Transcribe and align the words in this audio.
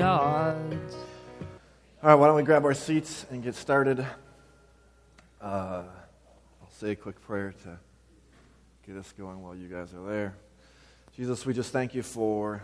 odds. 0.00 0.94
All 2.02 2.10
right, 2.10 2.14
why 2.14 2.26
don't 2.26 2.36
we 2.36 2.42
grab 2.42 2.64
our 2.64 2.74
seats 2.74 3.26
and 3.30 3.42
get 3.42 3.54
started? 3.54 4.00
Uh, 5.40 5.82
I'll 5.82 6.70
say 6.78 6.92
a 6.92 6.96
quick 6.96 7.20
prayer 7.22 7.54
to 7.64 7.78
get 8.86 8.96
us 8.96 9.12
going 9.18 9.42
while 9.42 9.54
you 9.54 9.68
guys 9.68 9.92
are 9.94 10.06
there. 10.06 10.34
Jesus, 11.16 11.44
we 11.44 11.52
just 11.52 11.72
thank 11.72 11.94
you 11.94 12.02
for 12.02 12.62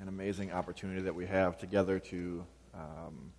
an 0.00 0.08
amazing 0.08 0.52
opportunity 0.52 1.02
that 1.02 1.14
we 1.14 1.26
have 1.26 1.58
together 1.58 1.98
to 1.98 2.44
um, 2.74 3.32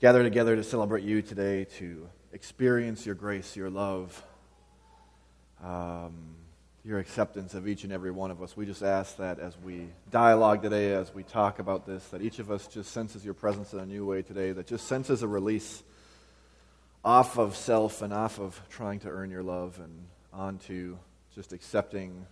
gather 0.00 0.22
together 0.22 0.56
to 0.56 0.64
celebrate 0.64 1.04
you 1.04 1.22
today, 1.22 1.64
to 1.78 2.08
experience 2.32 3.06
your 3.06 3.14
grace, 3.14 3.54
your 3.54 3.70
love, 3.70 4.22
um, 5.62 6.34
your 6.84 6.98
acceptance 6.98 7.54
of 7.54 7.68
each 7.68 7.84
and 7.84 7.92
every 7.92 8.10
one 8.10 8.30
of 8.30 8.42
us. 8.42 8.56
We 8.56 8.64
just 8.64 8.82
ask 8.82 9.18
that 9.18 9.38
as 9.38 9.56
we 9.58 9.88
dialogue 10.10 10.62
today, 10.62 10.94
as 10.94 11.14
we 11.14 11.22
talk 11.22 11.58
about 11.58 11.86
this, 11.86 12.06
that 12.08 12.22
each 12.22 12.38
of 12.38 12.50
us 12.50 12.66
just 12.66 12.92
senses 12.92 13.24
your 13.24 13.34
presence 13.34 13.72
in 13.72 13.80
a 13.80 13.86
new 13.86 14.06
way 14.06 14.22
today, 14.22 14.52
that 14.52 14.66
just 14.66 14.86
senses 14.86 15.22
a 15.22 15.28
release 15.28 15.82
off 17.04 17.38
of 17.38 17.54
self 17.56 18.00
and 18.02 18.12
off 18.12 18.38
of 18.38 18.60
trying 18.70 18.98
to 19.00 19.08
earn 19.08 19.30
your 19.30 19.42
love 19.42 19.78
and 19.78 20.06
onto 20.32 20.96
just 21.34 21.52
accepting 21.52 22.26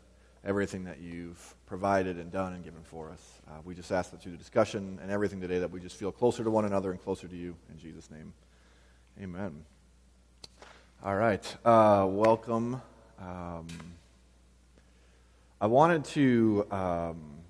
everything 0.45 0.84
that 0.84 0.98
you've 1.00 1.55
provided 1.66 2.16
and 2.16 2.33
done 2.33 2.55
and 2.55 2.64
given 2.64 2.83
for 2.84 3.10
us. 3.10 3.41
Uh, 3.48 3.52
we 3.64 3.74
just 3.74 3.92
ask 3.92 4.10
that 4.12 4.22
through 4.22 4.33
the 4.33 4.38
discussion 4.38 4.98
and 5.02 5.10
everything 5.10 5.41
today 5.41 5.58
that 5.58 5.70
we 5.70 5.80
just 5.80 5.96
feel 5.96 6.12
closer 6.12 6.42
to 6.42 6.50
one 6.50 6.64
another 6.64 6.91
and 6.91 7.02
closer 7.02 7.28
to 7.28 7.36
you. 7.36 7.55
In 7.70 7.78
Jesus' 7.78 8.10
name, 8.10 8.33
amen. 9.20 9.64
All 11.05 11.16
right. 11.16 11.56
Uh, 11.64 12.06
welcome. 12.08 12.80
Um, 13.20 13.66
I 15.60 15.66
wanted 15.66 16.04
to. 16.04 16.68
Um, 16.70 17.40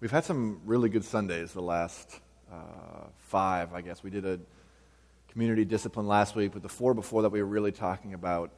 we've 0.00 0.10
had 0.10 0.24
some 0.24 0.62
really 0.64 0.88
good 0.88 1.04
Sundays 1.04 1.52
the 1.52 1.60
last 1.60 2.18
uh, 2.50 3.08
five, 3.18 3.74
I 3.74 3.82
guess. 3.82 4.02
We 4.02 4.08
did 4.08 4.24
a 4.24 4.40
community 5.30 5.66
discipline 5.66 6.06
last 6.06 6.34
week, 6.34 6.52
but 6.54 6.62
the 6.62 6.70
four 6.70 6.94
before 6.94 7.20
that, 7.20 7.28
we 7.28 7.42
were 7.42 7.48
really 7.48 7.70
talking 7.70 8.14
about 8.14 8.50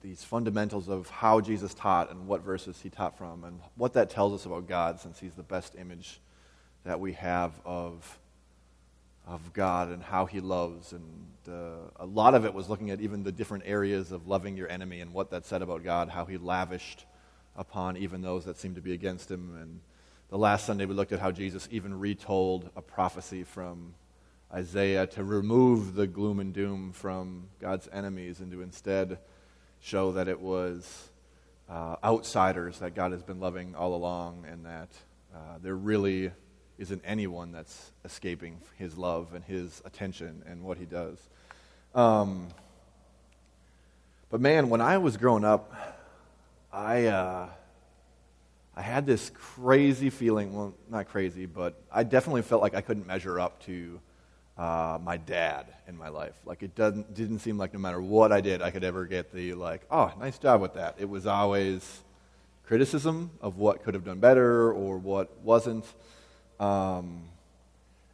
these 0.00 0.24
fundamentals 0.24 0.88
of 0.88 1.08
how 1.08 1.40
Jesus 1.40 1.72
taught 1.72 2.10
and 2.10 2.26
what 2.26 2.42
verses 2.42 2.80
he 2.82 2.90
taught 2.90 3.16
from 3.16 3.44
and 3.44 3.60
what 3.76 3.92
that 3.92 4.10
tells 4.10 4.32
us 4.32 4.44
about 4.44 4.66
God 4.66 4.98
since 4.98 5.20
he's 5.20 5.34
the 5.34 5.44
best 5.44 5.76
image 5.78 6.20
that 6.82 6.98
we 6.98 7.12
have 7.12 7.52
of, 7.64 8.18
of 9.24 9.52
God 9.52 9.90
and 9.90 10.02
how 10.02 10.26
he 10.26 10.40
loves. 10.40 10.92
And 10.92 11.26
uh, 11.48 11.90
a 11.94 12.06
lot 12.06 12.34
of 12.34 12.44
it 12.44 12.52
was 12.52 12.68
looking 12.68 12.90
at 12.90 13.00
even 13.00 13.22
the 13.22 13.30
different 13.30 13.62
areas 13.68 14.10
of 14.10 14.26
loving 14.26 14.56
your 14.56 14.68
enemy 14.68 15.00
and 15.00 15.12
what 15.12 15.30
that 15.30 15.46
said 15.46 15.62
about 15.62 15.84
God, 15.84 16.08
how 16.08 16.24
he 16.24 16.38
lavished 16.38 17.06
upon 17.56 17.96
even 17.96 18.22
those 18.22 18.44
that 18.44 18.56
seemed 18.58 18.76
to 18.76 18.80
be 18.80 18.92
against 18.92 19.30
him. 19.30 19.56
And 19.60 19.80
the 20.30 20.38
last 20.38 20.66
Sunday 20.66 20.84
we 20.86 20.94
looked 20.94 21.12
at 21.12 21.20
how 21.20 21.30
Jesus 21.30 21.68
even 21.70 21.98
retold 21.98 22.70
a 22.76 22.82
prophecy 22.82 23.44
from 23.44 23.94
Isaiah 24.52 25.06
to 25.08 25.24
remove 25.24 25.94
the 25.94 26.06
gloom 26.06 26.38
and 26.38 26.52
doom 26.52 26.92
from 26.92 27.48
God's 27.60 27.88
enemies 27.92 28.40
and 28.40 28.52
to 28.52 28.62
instead 28.62 29.18
show 29.80 30.12
that 30.12 30.28
it 30.28 30.40
was 30.40 31.08
uh, 31.68 31.96
outsiders 32.04 32.78
that 32.80 32.94
God 32.94 33.12
has 33.12 33.22
been 33.22 33.40
loving 33.40 33.74
all 33.74 33.94
along, 33.94 34.44
and 34.50 34.66
that 34.66 34.88
uh, 35.34 35.58
there 35.62 35.74
really 35.74 36.30
isn't 36.78 37.02
anyone 37.04 37.52
that's 37.52 37.92
escaping 38.04 38.58
His 38.78 38.98
love 38.98 39.34
and 39.34 39.44
His 39.44 39.80
attention 39.84 40.42
and 40.46 40.62
what 40.62 40.76
He 40.76 40.84
does. 40.84 41.18
Um, 41.94 42.48
but 44.30 44.40
man, 44.40 44.68
when 44.68 44.80
I 44.80 44.98
was 44.98 45.16
growing 45.16 45.44
up, 45.44 46.01
I 46.72 47.06
uh, 47.06 47.48
I 48.74 48.82
had 48.82 49.04
this 49.06 49.30
crazy 49.34 50.08
feeling. 50.08 50.54
Well, 50.54 50.74
not 50.88 51.08
crazy, 51.08 51.44
but 51.44 51.80
I 51.92 52.04
definitely 52.04 52.42
felt 52.42 52.62
like 52.62 52.74
I 52.74 52.80
couldn't 52.80 53.06
measure 53.06 53.38
up 53.38 53.62
to 53.64 54.00
uh, 54.56 54.98
my 55.02 55.18
dad 55.18 55.66
in 55.88 55.98
my 55.98 56.08
life. 56.08 56.34
Like 56.46 56.62
it 56.62 56.74
doesn't, 56.74 57.14
didn't 57.14 57.40
seem 57.40 57.58
like 57.58 57.74
no 57.74 57.78
matter 57.78 58.00
what 58.00 58.32
I 58.32 58.40
did, 58.40 58.62
I 58.62 58.70
could 58.70 58.84
ever 58.84 59.04
get 59.04 59.32
the 59.32 59.54
like, 59.54 59.82
oh, 59.90 60.12
nice 60.18 60.38
job 60.38 60.62
with 60.62 60.74
that. 60.74 60.96
It 60.98 61.08
was 61.08 61.26
always 61.26 62.02
criticism 62.66 63.30
of 63.42 63.58
what 63.58 63.82
could 63.82 63.92
have 63.92 64.04
done 64.04 64.18
better 64.20 64.72
or 64.72 64.96
what 64.96 65.36
wasn't. 65.42 65.84
Um, 66.58 67.24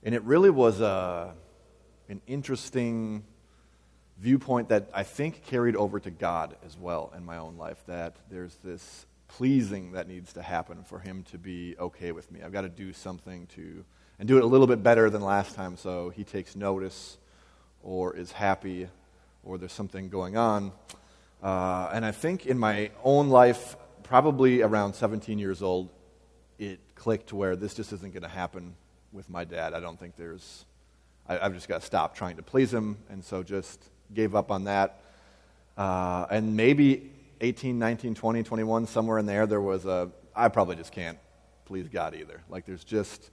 and 0.02 0.14
it 0.14 0.22
really 0.22 0.50
was 0.50 0.80
a, 0.80 0.86
uh, 0.86 1.30
an 2.08 2.20
interesting 2.26 3.22
viewpoint 4.20 4.68
that 4.68 4.88
I 4.92 5.02
think 5.02 5.44
carried 5.44 5.76
over 5.76 6.00
to 6.00 6.10
God 6.10 6.56
as 6.66 6.76
well 6.76 7.12
in 7.16 7.24
my 7.24 7.38
own 7.38 7.56
life. 7.56 7.82
That 7.86 8.16
there's 8.30 8.56
this 8.64 9.06
pleasing 9.28 9.92
that 9.92 10.08
needs 10.08 10.32
to 10.34 10.42
happen 10.42 10.82
for 10.84 10.98
Him 10.98 11.24
to 11.30 11.38
be 11.38 11.76
okay 11.78 12.12
with 12.12 12.30
me. 12.32 12.42
I've 12.42 12.52
got 12.52 12.62
to 12.62 12.68
do 12.68 12.92
something 12.92 13.46
to 13.54 13.84
and 14.18 14.26
do 14.26 14.36
it 14.36 14.42
a 14.42 14.46
little 14.46 14.66
bit 14.66 14.82
better 14.82 15.10
than 15.10 15.22
last 15.22 15.54
time 15.54 15.76
so 15.76 16.10
he 16.10 16.24
takes 16.24 16.56
notice 16.56 17.18
or 17.82 18.16
is 18.16 18.32
happy 18.32 18.88
or 19.44 19.58
there's 19.58 19.72
something 19.72 20.08
going 20.08 20.36
on. 20.36 20.72
Uh, 21.42 21.88
and 21.92 22.04
I 22.04 22.10
think 22.10 22.46
in 22.46 22.58
my 22.58 22.90
own 23.04 23.28
life, 23.28 23.76
probably 24.02 24.62
around 24.62 24.94
17 24.94 25.38
years 25.38 25.62
old, 25.62 25.88
it 26.58 26.80
clicked 26.96 27.32
where 27.32 27.54
this 27.54 27.74
just 27.74 27.92
isn't 27.92 28.12
going 28.12 28.24
to 28.24 28.28
happen 28.28 28.74
with 29.12 29.30
my 29.30 29.44
dad. 29.44 29.72
I 29.72 29.80
don't 29.80 29.98
think 29.98 30.16
there's, 30.16 30.64
I, 31.28 31.34
have 31.36 31.54
just 31.54 31.68
got 31.68 31.80
to 31.80 31.86
stop 31.86 32.16
trying 32.16 32.36
to 32.36 32.42
please 32.42 32.74
him. 32.74 32.98
And 33.08 33.24
so 33.24 33.44
just 33.44 33.80
gave 34.12 34.34
up 34.34 34.50
on 34.50 34.64
that. 34.64 35.00
Uh, 35.76 36.26
and 36.30 36.56
maybe 36.56 37.10
18, 37.40 37.78
19, 37.78 38.14
20, 38.14 38.42
21, 38.42 38.86
somewhere 38.86 39.18
in 39.18 39.26
there, 39.26 39.46
there 39.46 39.60
was 39.60 39.84
a, 39.84 40.10
I 40.34 40.48
probably 40.48 40.76
just 40.76 40.92
can't 40.92 41.18
please 41.64 41.88
God 41.88 42.14
either. 42.14 42.40
Like 42.48 42.66
there's 42.66 42.84
just, 42.84 43.30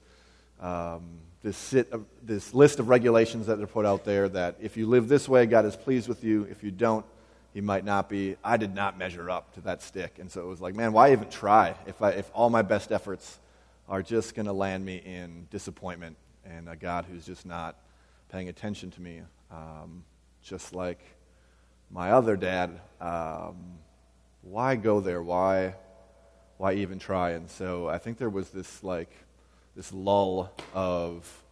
um, 0.59 1.19
this, 1.41 1.57
sit, 1.57 1.93
this 2.25 2.53
list 2.53 2.79
of 2.79 2.87
regulations 2.87 3.47
that 3.47 3.59
are 3.59 3.67
put 3.67 3.85
out 3.85 4.03
there 4.03 4.27
that 4.29 4.57
if 4.59 4.77
you 4.77 4.87
live 4.87 5.07
this 5.07 5.29
way, 5.29 5.45
God 5.45 5.65
is 5.65 5.75
pleased 5.75 6.07
with 6.07 6.23
you. 6.23 6.43
If 6.49 6.63
you 6.63 6.71
don't, 6.71 7.05
He 7.53 7.61
might 7.61 7.85
not 7.85 8.09
be. 8.09 8.35
I 8.43 8.57
did 8.57 8.75
not 8.75 8.97
measure 8.97 9.29
up 9.29 9.53
to 9.53 9.61
that 9.61 9.81
stick. 9.81 10.17
And 10.19 10.29
so 10.29 10.41
it 10.41 10.47
was 10.47 10.61
like, 10.61 10.75
man, 10.75 10.91
why 10.91 11.11
even 11.11 11.29
try 11.29 11.75
if, 11.85 12.01
I, 12.01 12.11
if 12.11 12.29
all 12.33 12.49
my 12.49 12.61
best 12.61 12.91
efforts 12.91 13.39
are 13.87 14.01
just 14.01 14.35
going 14.35 14.47
to 14.47 14.53
land 14.53 14.83
me 14.83 14.97
in 14.97 15.47
disappointment 15.51 16.17
and 16.43 16.67
a 16.67 16.75
God 16.75 17.05
who's 17.09 17.25
just 17.25 17.45
not 17.45 17.75
paying 18.29 18.49
attention 18.49 18.91
to 18.91 19.01
me? 19.01 19.21
Um, 19.51 20.03
just 20.45 20.75
like 20.75 20.99
my 21.89 22.11
other 22.11 22.37
dad, 22.37 22.79
um, 23.01 23.55
why 24.41 24.75
go 24.75 24.99
there? 24.99 25.21
Why, 25.21 25.73
why 26.57 26.73
even 26.73 26.99
try? 26.99 27.31
And 27.31 27.49
so 27.49 27.89
I 27.89 27.97
think 27.97 28.17
there 28.17 28.29
was 28.29 28.49
this 28.51 28.83
like 28.83 29.09
this 29.75 29.91
lull 29.91 30.51
of, 30.73 31.43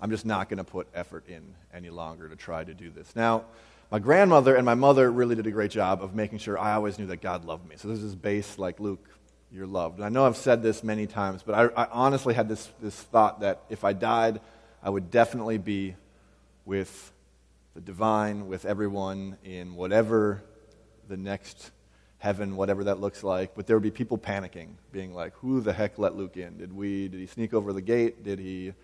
I'm 0.00 0.10
just 0.10 0.26
not 0.26 0.48
going 0.48 0.58
to 0.58 0.64
put 0.64 0.88
effort 0.92 1.28
in 1.28 1.54
any 1.72 1.88
longer 1.88 2.28
to 2.28 2.36
try 2.36 2.64
to 2.64 2.74
do 2.74 2.90
this. 2.90 3.14
Now, 3.14 3.44
my 3.90 3.98
grandmother 3.98 4.56
and 4.56 4.66
my 4.66 4.74
mother 4.74 5.10
really 5.10 5.36
did 5.36 5.46
a 5.46 5.50
great 5.50 5.70
job 5.70 6.02
of 6.02 6.14
making 6.14 6.38
sure 6.38 6.58
I 6.58 6.74
always 6.74 6.98
knew 6.98 7.06
that 7.06 7.20
God 7.20 7.44
loved 7.44 7.68
me. 7.68 7.76
So 7.78 7.88
there's 7.88 8.02
this 8.02 8.14
base 8.14 8.58
like, 8.58 8.80
Luke, 8.80 9.06
you're 9.52 9.66
loved. 9.66 9.96
And 9.96 10.04
I 10.04 10.08
know 10.08 10.26
I've 10.26 10.36
said 10.36 10.62
this 10.62 10.82
many 10.82 11.06
times, 11.06 11.42
but 11.44 11.54
I, 11.54 11.82
I 11.84 11.88
honestly 11.92 12.34
had 12.34 12.48
this, 12.48 12.68
this 12.82 12.94
thought 12.94 13.40
that 13.40 13.62
if 13.68 13.84
I 13.84 13.92
died, 13.92 14.40
I 14.82 14.90
would 14.90 15.10
definitely 15.10 15.58
be 15.58 15.94
with 16.64 17.12
the 17.74 17.80
divine, 17.80 18.48
with 18.48 18.64
everyone 18.64 19.36
in 19.44 19.74
whatever 19.74 20.42
the 21.08 21.16
next 21.16 21.70
heaven, 22.18 22.56
whatever 22.56 22.84
that 22.84 23.00
looks 23.00 23.24
like. 23.24 23.54
But 23.54 23.66
there 23.66 23.76
would 23.76 23.82
be 23.82 23.90
people 23.90 24.18
panicking, 24.18 24.76
being 24.92 25.14
like, 25.14 25.34
"Who 25.36 25.60
the 25.60 25.72
heck 25.72 25.98
let 25.98 26.16
Luke 26.16 26.36
in? 26.36 26.58
Did 26.58 26.72
we? 26.72 27.08
Did 27.08 27.20
he 27.20 27.26
sneak 27.26 27.54
over 27.54 27.72
the 27.72 27.82
gate? 27.82 28.22
Did 28.22 28.38
he 28.38 28.74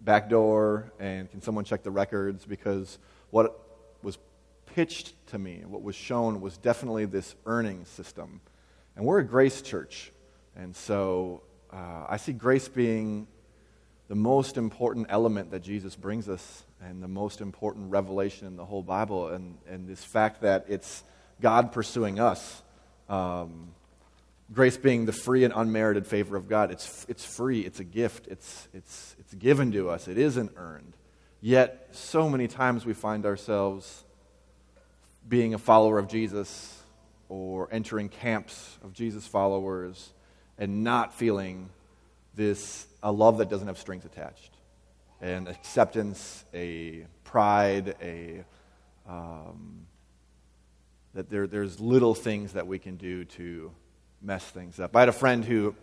backdoor? 0.00 0.92
And 0.98 1.30
can 1.30 1.42
someone 1.42 1.64
check 1.64 1.82
the 1.82 1.90
records?" 1.90 2.44
Because 2.44 2.98
what 3.30 3.60
was 4.02 4.18
pitched 4.66 5.14
to 5.28 5.38
me, 5.38 5.62
what 5.66 5.82
was 5.82 5.94
shown, 5.94 6.40
was 6.40 6.56
definitely 6.56 7.04
this 7.04 7.34
earning 7.46 7.84
system. 7.84 8.40
And 8.96 9.04
we're 9.04 9.20
a 9.20 9.24
grace 9.24 9.62
church, 9.62 10.12
and 10.56 10.74
so 10.74 11.42
uh, 11.72 12.06
I 12.08 12.16
see 12.16 12.32
grace 12.32 12.68
being 12.68 13.26
the 14.08 14.14
most 14.14 14.56
important 14.56 15.06
element 15.10 15.50
that 15.50 15.62
Jesus 15.62 15.94
brings 15.94 16.28
us 16.28 16.64
and 16.82 17.02
the 17.02 17.08
most 17.08 17.40
important 17.40 17.90
revelation 17.90 18.46
in 18.46 18.56
the 18.56 18.64
whole 18.64 18.82
Bible, 18.82 19.28
and, 19.28 19.58
and 19.68 19.86
this 19.86 20.02
fact 20.02 20.42
that 20.42 20.64
it's 20.68 21.04
God 21.40 21.72
pursuing 21.72 22.18
us. 22.18 22.62
Um, 23.08 23.68
grace 24.52 24.78
being 24.78 25.04
the 25.04 25.12
free 25.12 25.44
and 25.44 25.52
unmerited 25.54 26.06
favor 26.06 26.36
of 26.36 26.48
God. 26.48 26.70
It's, 26.70 27.04
it's 27.08 27.24
free, 27.24 27.60
it's 27.60 27.80
a 27.80 27.84
gift, 27.84 28.28
it's, 28.28 28.68
it's, 28.72 29.14
it's 29.18 29.34
given 29.34 29.72
to 29.72 29.90
us, 29.90 30.08
it 30.08 30.16
isn't 30.16 30.52
earned. 30.56 30.94
Yet, 31.40 31.88
so 31.92 32.28
many 32.28 32.48
times 32.48 32.84
we 32.84 32.94
find 32.94 33.26
ourselves 33.26 34.04
being 35.28 35.52
a 35.52 35.58
follower 35.58 35.98
of 35.98 36.08
Jesus 36.08 36.82
or 37.28 37.68
entering 37.70 38.08
camps 38.08 38.78
of 38.82 38.94
Jesus 38.94 39.26
followers 39.26 40.14
and 40.56 40.82
not 40.82 41.12
feeling 41.12 41.68
this 42.38 42.86
a 43.02 43.10
love 43.10 43.38
that 43.38 43.50
doesn't 43.50 43.66
have 43.66 43.78
strings 43.78 44.04
attached 44.04 44.52
and 45.20 45.48
acceptance 45.48 46.44
a 46.54 47.04
pride 47.24 47.96
a 48.00 48.44
um, 49.08 49.86
that 51.14 51.28
there, 51.28 51.48
there's 51.48 51.80
little 51.80 52.14
things 52.14 52.52
that 52.52 52.66
we 52.68 52.78
can 52.78 52.96
do 52.96 53.24
to 53.24 53.72
mess 54.22 54.44
things 54.44 54.78
up. 54.78 54.94
I 54.94 55.00
had 55.00 55.08
a 55.08 55.12
friend 55.12 55.44
who 55.44 55.74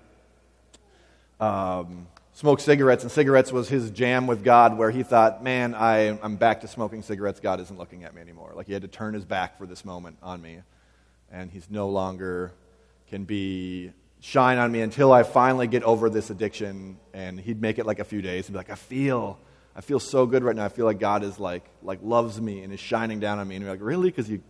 um, 1.42 2.07
smoked 2.31 2.62
cigarettes, 2.62 3.04
and 3.04 3.12
cigarettes 3.12 3.52
was 3.52 3.68
his 3.68 3.92
jam 3.92 4.25
with 4.25 4.42
God, 4.42 4.78
where 4.78 4.92
he 4.92 5.04
thought, 5.04 5.44
man, 5.44 5.75
I, 5.75 6.18
I'm 6.22 6.38
back 6.38 6.62
to 6.62 6.69
smoking 6.69 7.02
cigarettes. 7.02 7.42
God 7.42 7.60
isn't 7.60 7.78
looking 7.78 8.06
at 8.06 8.16
me 8.16 8.22
anymore. 8.22 8.54
Like 8.56 8.68
he 8.68 8.74
had 8.74 8.84
to 8.84 8.88
turn 8.88 9.13
his 9.13 9.25
back 9.25 9.57
for 9.57 9.66
this 9.66 9.84
moment 9.84 10.18
on 10.24 10.42
me. 10.42 10.60
And 11.30 11.52
he's 11.52 11.69
no 11.69 11.90
longer 11.90 12.54
can 13.10 13.25
be 13.25 13.92
shine 14.25 14.57
on 14.57 14.72
me 14.72 14.81
until 14.81 15.13
I 15.13 15.22
finally 15.22 15.68
get 15.68 15.83
over 15.83 16.10
this 16.10 16.31
addiction. 16.31 16.98
And 17.13 17.39
he'd 17.39 17.62
make 17.62 17.77
it 17.77 17.86
like 17.86 18.00
a 18.00 18.04
few 18.04 18.24
days 18.24 18.48
and 18.48 18.54
be 18.54 18.57
like, 18.57 18.72
I 18.72 18.75
feel, 18.75 19.38
I 19.75 19.81
feel 19.81 20.00
so 20.00 20.25
good 20.25 20.44
right 20.44 20.56
now. 20.56 20.66
I 20.66 20.69
feel 20.69 20.86
like 20.86 21.00
God 21.00 21.24
is 21.24 21.39
like, 21.39 21.63
like 21.83 22.00
loves 22.01 22.42
me 22.42 22.63
and 22.63 22.74
is 22.74 22.80
shining 22.80 23.19
down 23.19 23.38
on 23.38 23.48
me. 23.48 23.56
And 23.56 23.63
you're 23.63 23.72
like, 23.72 23.83
really? 23.83 24.10
Because 24.10 24.27
you, 24.27 24.42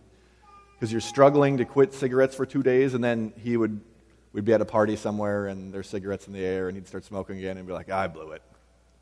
because 0.74 0.90
you're 0.90 1.02
struggling 1.02 1.58
to 1.58 1.66
quit 1.66 1.92
cigarettes 1.92 2.34
for 2.34 2.46
two 2.46 2.62
days, 2.62 2.94
and 2.94 3.04
then 3.04 3.32
he 3.42 3.56
would 3.56 3.80
we'd 4.32 4.44
be 4.44 4.52
at 4.52 4.60
a 4.60 4.66
party 4.66 4.96
somewhere 4.96 5.46
and 5.46 5.72
there's 5.72 5.88
cigarettes 5.88 6.26
in 6.26 6.34
the 6.34 6.44
air 6.44 6.68
and 6.68 6.76
he'd 6.76 6.86
start 6.86 7.06
smoking 7.06 7.38
again 7.38 7.56
and 7.56 7.66
be 7.66 7.72
like, 7.72 7.90
I 7.90 8.06
blew 8.06 8.32
it. 8.32 8.42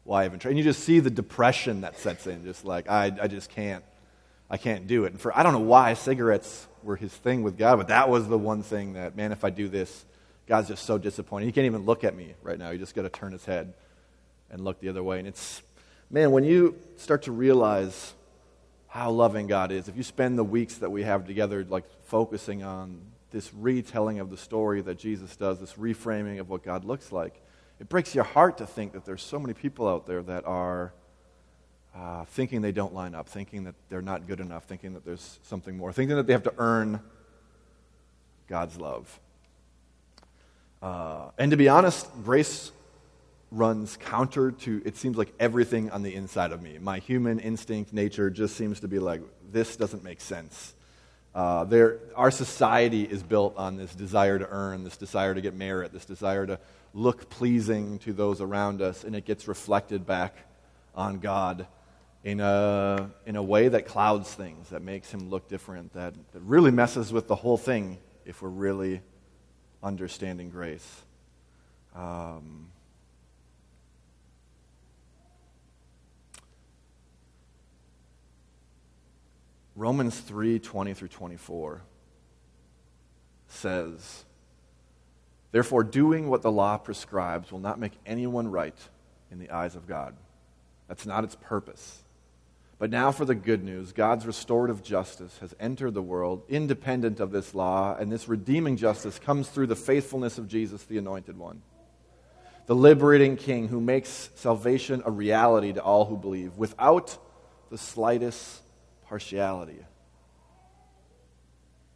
Why 0.04 0.26
even 0.26 0.38
try? 0.38 0.50
And 0.50 0.58
you 0.58 0.62
just 0.62 0.84
see 0.84 1.00
the 1.00 1.10
depression 1.10 1.80
that 1.80 1.98
sets 1.98 2.28
in, 2.28 2.44
just 2.44 2.64
like, 2.64 2.88
I, 2.88 3.06
I 3.20 3.26
just 3.26 3.50
can't, 3.50 3.84
I 4.48 4.58
can't 4.58 4.86
do 4.86 5.06
it. 5.06 5.12
And 5.12 5.20
for, 5.20 5.36
I 5.36 5.42
don't 5.42 5.52
know 5.52 5.58
why 5.58 5.94
cigarettes 5.94 6.68
were 6.84 6.94
his 6.94 7.12
thing 7.12 7.42
with 7.42 7.58
God, 7.58 7.78
but 7.78 7.88
that 7.88 8.08
was 8.08 8.28
the 8.28 8.38
one 8.38 8.62
thing 8.62 8.92
that, 8.92 9.16
man, 9.16 9.32
if 9.32 9.44
I 9.44 9.50
do 9.50 9.68
this, 9.68 10.04
God's 10.46 10.68
just 10.68 10.84
so 10.84 10.98
disappointed. 10.98 11.46
He 11.46 11.52
can't 11.52 11.66
even 11.66 11.84
look 11.84 12.04
at 12.04 12.14
me 12.14 12.34
right 12.42 12.58
now. 12.58 12.70
You 12.70 12.78
just 12.78 12.94
got 12.94 13.02
to 13.02 13.08
turn 13.08 13.32
his 13.32 13.44
head 13.44 13.72
and 14.50 14.62
look 14.62 14.80
the 14.80 14.88
other 14.88 15.02
way. 15.02 15.18
And 15.18 15.26
it's, 15.26 15.62
man, 16.10 16.30
when 16.30 16.44
you 16.44 16.76
start 16.96 17.22
to 17.22 17.32
realize 17.32 18.14
how 18.88 19.10
loving 19.10 19.46
God 19.46 19.72
is, 19.72 19.88
if 19.88 19.96
you 19.96 20.02
spend 20.02 20.38
the 20.38 20.44
weeks 20.44 20.76
that 20.76 20.90
we 20.90 21.02
have 21.02 21.26
together, 21.26 21.64
like 21.64 21.84
focusing 22.04 22.62
on 22.62 23.00
this 23.30 23.52
retelling 23.54 24.20
of 24.20 24.30
the 24.30 24.36
story 24.36 24.80
that 24.82 24.98
Jesus 24.98 25.34
does, 25.34 25.58
this 25.58 25.72
reframing 25.72 26.38
of 26.40 26.48
what 26.48 26.62
God 26.62 26.84
looks 26.84 27.10
like, 27.10 27.40
it 27.80 27.88
breaks 27.88 28.14
your 28.14 28.24
heart 28.24 28.58
to 28.58 28.66
think 28.66 28.92
that 28.92 29.04
there's 29.04 29.22
so 29.22 29.38
many 29.38 29.54
people 29.54 29.88
out 29.88 30.06
there 30.06 30.22
that 30.22 30.44
are 30.44 30.92
uh, 31.96 32.24
thinking 32.26 32.60
they 32.60 32.72
don't 32.72 32.94
line 32.94 33.14
up, 33.14 33.28
thinking 33.28 33.64
that 33.64 33.74
they're 33.88 34.02
not 34.02 34.26
good 34.26 34.40
enough, 34.40 34.64
thinking 34.64 34.94
that 34.94 35.04
there's 35.04 35.38
something 35.42 35.76
more, 35.76 35.92
thinking 35.92 36.16
that 36.16 36.26
they 36.26 36.32
have 36.32 36.42
to 36.44 36.54
earn 36.58 37.00
God's 38.48 38.76
love. 38.78 39.20
Uh, 40.84 41.30
and 41.38 41.50
to 41.50 41.56
be 41.56 41.66
honest, 41.66 42.06
grace 42.24 42.70
runs 43.50 43.96
counter 43.96 44.50
to, 44.50 44.82
it 44.84 44.98
seems 44.98 45.16
like 45.16 45.32
everything 45.40 45.90
on 45.90 46.02
the 46.02 46.14
inside 46.14 46.52
of 46.52 46.60
me. 46.60 46.76
My 46.78 46.98
human 46.98 47.38
instinct 47.38 47.94
nature 47.94 48.28
just 48.28 48.54
seems 48.54 48.80
to 48.80 48.88
be 48.88 48.98
like, 48.98 49.22
this 49.50 49.76
doesn't 49.76 50.04
make 50.04 50.20
sense. 50.20 50.74
Uh, 51.34 51.64
there, 51.64 52.00
our 52.14 52.30
society 52.30 53.02
is 53.02 53.22
built 53.22 53.56
on 53.56 53.78
this 53.78 53.94
desire 53.94 54.38
to 54.38 54.46
earn, 54.50 54.84
this 54.84 54.98
desire 54.98 55.34
to 55.34 55.40
get 55.40 55.54
merit, 55.54 55.90
this 55.90 56.04
desire 56.04 56.44
to 56.44 56.58
look 56.92 57.30
pleasing 57.30 57.98
to 58.00 58.12
those 58.12 58.42
around 58.42 58.82
us, 58.82 59.04
and 59.04 59.16
it 59.16 59.24
gets 59.24 59.48
reflected 59.48 60.06
back 60.06 60.36
on 60.94 61.18
God 61.18 61.66
in 62.24 62.40
a, 62.40 63.10
in 63.24 63.36
a 63.36 63.42
way 63.42 63.68
that 63.68 63.86
clouds 63.86 64.34
things, 64.34 64.68
that 64.68 64.82
makes 64.82 65.10
him 65.10 65.30
look 65.30 65.48
different, 65.48 65.94
that, 65.94 66.12
that 66.34 66.40
really 66.40 66.70
messes 66.70 67.10
with 67.10 67.26
the 67.26 67.36
whole 67.36 67.56
thing 67.56 67.96
if 68.26 68.42
we're 68.42 68.50
really 68.50 69.00
understanding 69.84 70.50
grace. 70.50 71.02
Um, 71.94 72.70
Romans 79.76 80.18
3 80.18 80.58
20 80.58 80.94
through 80.94 81.08
24 81.08 81.82
says, 83.48 84.24
Therefore, 85.52 85.84
doing 85.84 86.28
what 86.28 86.42
the 86.42 86.50
law 86.50 86.76
prescribes 86.78 87.52
will 87.52 87.60
not 87.60 87.78
make 87.78 87.92
anyone 88.06 88.50
right 88.50 88.76
in 89.30 89.38
the 89.38 89.50
eyes 89.50 89.76
of 89.76 89.86
God. 89.86 90.16
That's 90.88 91.06
not 91.06 91.24
its 91.24 91.36
purpose. 91.36 92.03
But 92.84 92.90
now 92.90 93.12
for 93.12 93.24
the 93.24 93.34
good 93.34 93.64
news. 93.64 93.92
God's 93.92 94.26
restorative 94.26 94.82
justice 94.82 95.38
has 95.38 95.54
entered 95.58 95.94
the 95.94 96.02
world 96.02 96.42
independent 96.50 97.18
of 97.18 97.30
this 97.30 97.54
law, 97.54 97.96
and 97.98 98.12
this 98.12 98.28
redeeming 98.28 98.76
justice 98.76 99.18
comes 99.18 99.48
through 99.48 99.68
the 99.68 99.74
faithfulness 99.74 100.36
of 100.36 100.48
Jesus, 100.48 100.84
the 100.84 100.98
Anointed 100.98 101.38
One, 101.38 101.62
the 102.66 102.74
liberating 102.74 103.38
King 103.38 103.68
who 103.68 103.80
makes 103.80 104.28
salvation 104.34 105.02
a 105.06 105.10
reality 105.10 105.72
to 105.72 105.82
all 105.82 106.04
who 106.04 106.18
believe 106.18 106.58
without 106.58 107.16
the 107.70 107.78
slightest 107.78 108.60
partiality. 109.06 109.82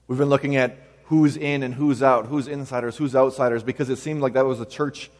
We've 0.07 0.19
been 0.19 0.31
looking 0.31 0.57
at 0.57 0.79
who's 1.05 1.37
in 1.37 1.63
and 1.63 1.75
who's 1.75 2.03
out, 2.03 2.29
who's 2.29 2.49
insiders, 2.49 2.97
who's 2.97 3.15
outsiders, 3.15 3.63
because 3.63 3.91
it 3.91 3.97
seemed 3.97 4.23
like 4.23 4.33
that 4.33 4.47
was 4.47 4.59
the 4.59 4.65
church 4.65 5.11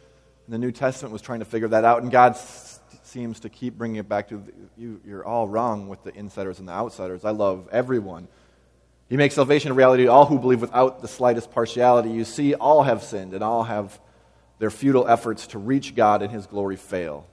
in 0.47 0.51
the 0.51 0.57
New 0.57 0.71
Testament 0.71 1.13
was 1.13 1.21
trying 1.21 1.41
to 1.41 1.45
figure 1.45 1.67
that 1.67 1.85
out, 1.85 2.01
and 2.01 2.11
God 2.11 2.31
s- 2.31 2.78
seems 3.09 3.39
to 3.41 3.49
keep 3.49 3.77
bringing 3.77 3.97
it 3.97 4.07
back 4.07 4.29
to 4.29 4.43
you, 4.77 5.01
you're 5.05 5.25
all 5.25 5.47
wrong 5.47 5.89
with 5.89 6.03
the 6.03 6.15
insiders 6.15 6.59
and 6.59 6.67
the 6.67 6.71
outsiders. 6.71 7.25
I 7.25 7.31
love 7.31 7.67
everyone. 7.71 8.27
He 9.09 9.17
makes 9.17 9.35
salvation 9.35 9.71
a 9.71 9.73
reality 9.73 10.03
to 10.03 10.11
all 10.11 10.25
who 10.25 10.39
believe 10.39 10.61
without 10.61 11.01
the 11.01 11.07
slightest 11.07 11.51
partiality. 11.51 12.11
You 12.11 12.23
see, 12.23 12.53
all 12.53 12.83
have 12.83 13.03
sinned 13.03 13.33
and 13.33 13.43
all 13.43 13.63
have 13.63 13.99
their 14.59 14.69
futile 14.69 15.07
efforts 15.07 15.47
to 15.47 15.59
reach 15.59 15.95
God 15.95 16.21
and 16.21 16.31
His 16.31 16.45
glory 16.45 16.75
fail 16.75 17.25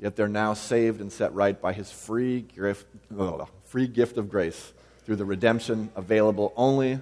yet 0.00 0.16
they're 0.16 0.28
now 0.28 0.54
saved 0.54 1.00
and 1.00 1.12
set 1.12 1.34
right 1.34 1.60
by 1.60 1.72
his 1.72 1.92
free 1.92 2.40
gift, 2.40 2.86
free 3.64 3.86
gift 3.86 4.16
of 4.16 4.30
grace 4.30 4.72
through 5.04 5.16
the 5.16 5.24
redemption 5.24 5.90
available 5.94 6.52
only 6.56 6.98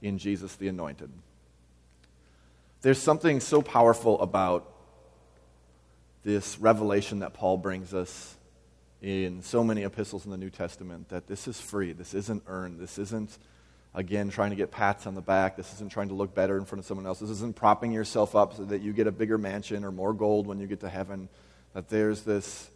in 0.00 0.16
Jesus 0.18 0.56
the 0.56 0.68
Anointed. 0.68 1.10
There's 2.82 3.02
something 3.02 3.40
so 3.40 3.60
powerful 3.60 4.20
about 4.22 4.69
this 6.22 6.58
revelation 6.58 7.20
that 7.20 7.34
Paul 7.34 7.56
brings 7.56 7.94
us 7.94 8.36
in 9.00 9.42
so 9.42 9.64
many 9.64 9.82
epistles 9.84 10.24
in 10.24 10.30
the 10.30 10.36
New 10.36 10.50
Testament 10.50 11.08
that 11.08 11.26
this 11.26 11.48
is 11.48 11.60
free. 11.60 11.92
This 11.92 12.12
isn't 12.12 12.42
earned. 12.46 12.78
This 12.78 12.98
isn't, 12.98 13.38
again, 13.94 14.28
trying 14.28 14.50
to 14.50 14.56
get 14.56 14.70
pats 14.70 15.06
on 15.06 15.14
the 15.14 15.22
back. 15.22 15.56
This 15.56 15.72
isn't 15.74 15.90
trying 15.90 16.08
to 16.08 16.14
look 16.14 16.34
better 16.34 16.58
in 16.58 16.66
front 16.66 16.80
of 16.80 16.86
someone 16.86 17.06
else. 17.06 17.20
This 17.20 17.30
isn't 17.30 17.56
propping 17.56 17.92
yourself 17.92 18.36
up 18.36 18.54
so 18.54 18.64
that 18.66 18.82
you 18.82 18.92
get 18.92 19.06
a 19.06 19.12
bigger 19.12 19.38
mansion 19.38 19.84
or 19.84 19.90
more 19.90 20.12
gold 20.12 20.46
when 20.46 20.58
you 20.58 20.66
get 20.66 20.80
to 20.80 20.88
heaven 20.88 21.28
that 21.72 21.88
there's 21.88 22.22
this, 22.22 22.70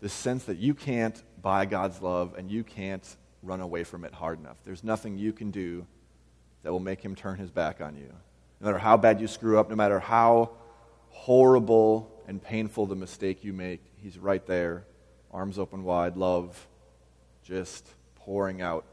this 0.00 0.12
sense 0.12 0.44
that 0.44 0.58
you 0.58 0.74
can't 0.74 1.22
buy 1.40 1.64
God's 1.64 2.02
love 2.02 2.34
and 2.36 2.50
you 2.50 2.64
can't 2.64 3.16
run 3.42 3.60
away 3.60 3.84
from 3.84 4.04
it 4.04 4.12
hard 4.12 4.38
enough. 4.40 4.56
There's 4.64 4.84
nothing 4.84 5.16
you 5.16 5.32
can 5.32 5.50
do 5.50 5.86
that 6.62 6.72
will 6.72 6.80
make 6.80 7.00
him 7.00 7.14
turn 7.14 7.38
his 7.38 7.50
back 7.50 7.80
on 7.80 7.96
you. 7.96 8.12
No 8.60 8.66
matter 8.66 8.78
how 8.78 8.96
bad 8.96 9.20
you 9.20 9.28
screw 9.28 9.58
up, 9.58 9.70
no 9.70 9.76
matter 9.76 10.00
how 10.00 10.50
horrible 11.10 12.12
and 12.28 12.42
painful 12.42 12.86
the 12.86 12.94
mistake 12.94 13.42
you 13.42 13.52
make, 13.52 13.80
he's 14.02 14.18
right 14.18 14.46
there, 14.46 14.84
arms 15.32 15.58
open 15.58 15.82
wide, 15.82 16.16
love 16.16 16.68
just 17.42 17.88
pouring 18.16 18.60
out. 18.60 18.84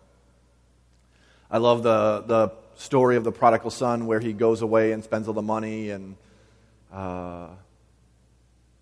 I 1.52 1.58
love 1.58 1.84
the, 1.84 2.24
the 2.26 2.54
story 2.76 3.18
of 3.18 3.26
the 3.26 3.34
prodigal 3.34 3.70
son 3.70 4.08
where 4.08 4.22
he 4.22 4.32
goes 4.32 4.62
away 4.62 4.94
and 4.94 5.04
spends 5.04 5.28
all 5.28 5.34
the 5.34 5.42
money 5.42 5.90
and 5.90 6.16
uh, 6.94 7.50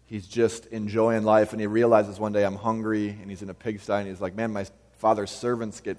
he's 0.05 0.27
just 0.27 0.67
enjoying 0.67 1.23
life 1.23 1.51
and 1.51 1.59
he 1.59 1.65
realizes 1.65 2.19
one 2.19 2.31
day 2.31 2.45
I'm 2.45 2.55
hungry 2.55 3.09
and 3.09 3.29
he's 3.31 3.41
in 3.41 3.49
a 3.49 3.53
pigsty 3.55 3.91
and 3.91 4.07
he's 4.07 4.21
like, 4.21 4.35
man, 4.35 4.53
my 4.53 4.67
father's 4.93 5.31
servants 5.31 5.81
get 5.81 5.97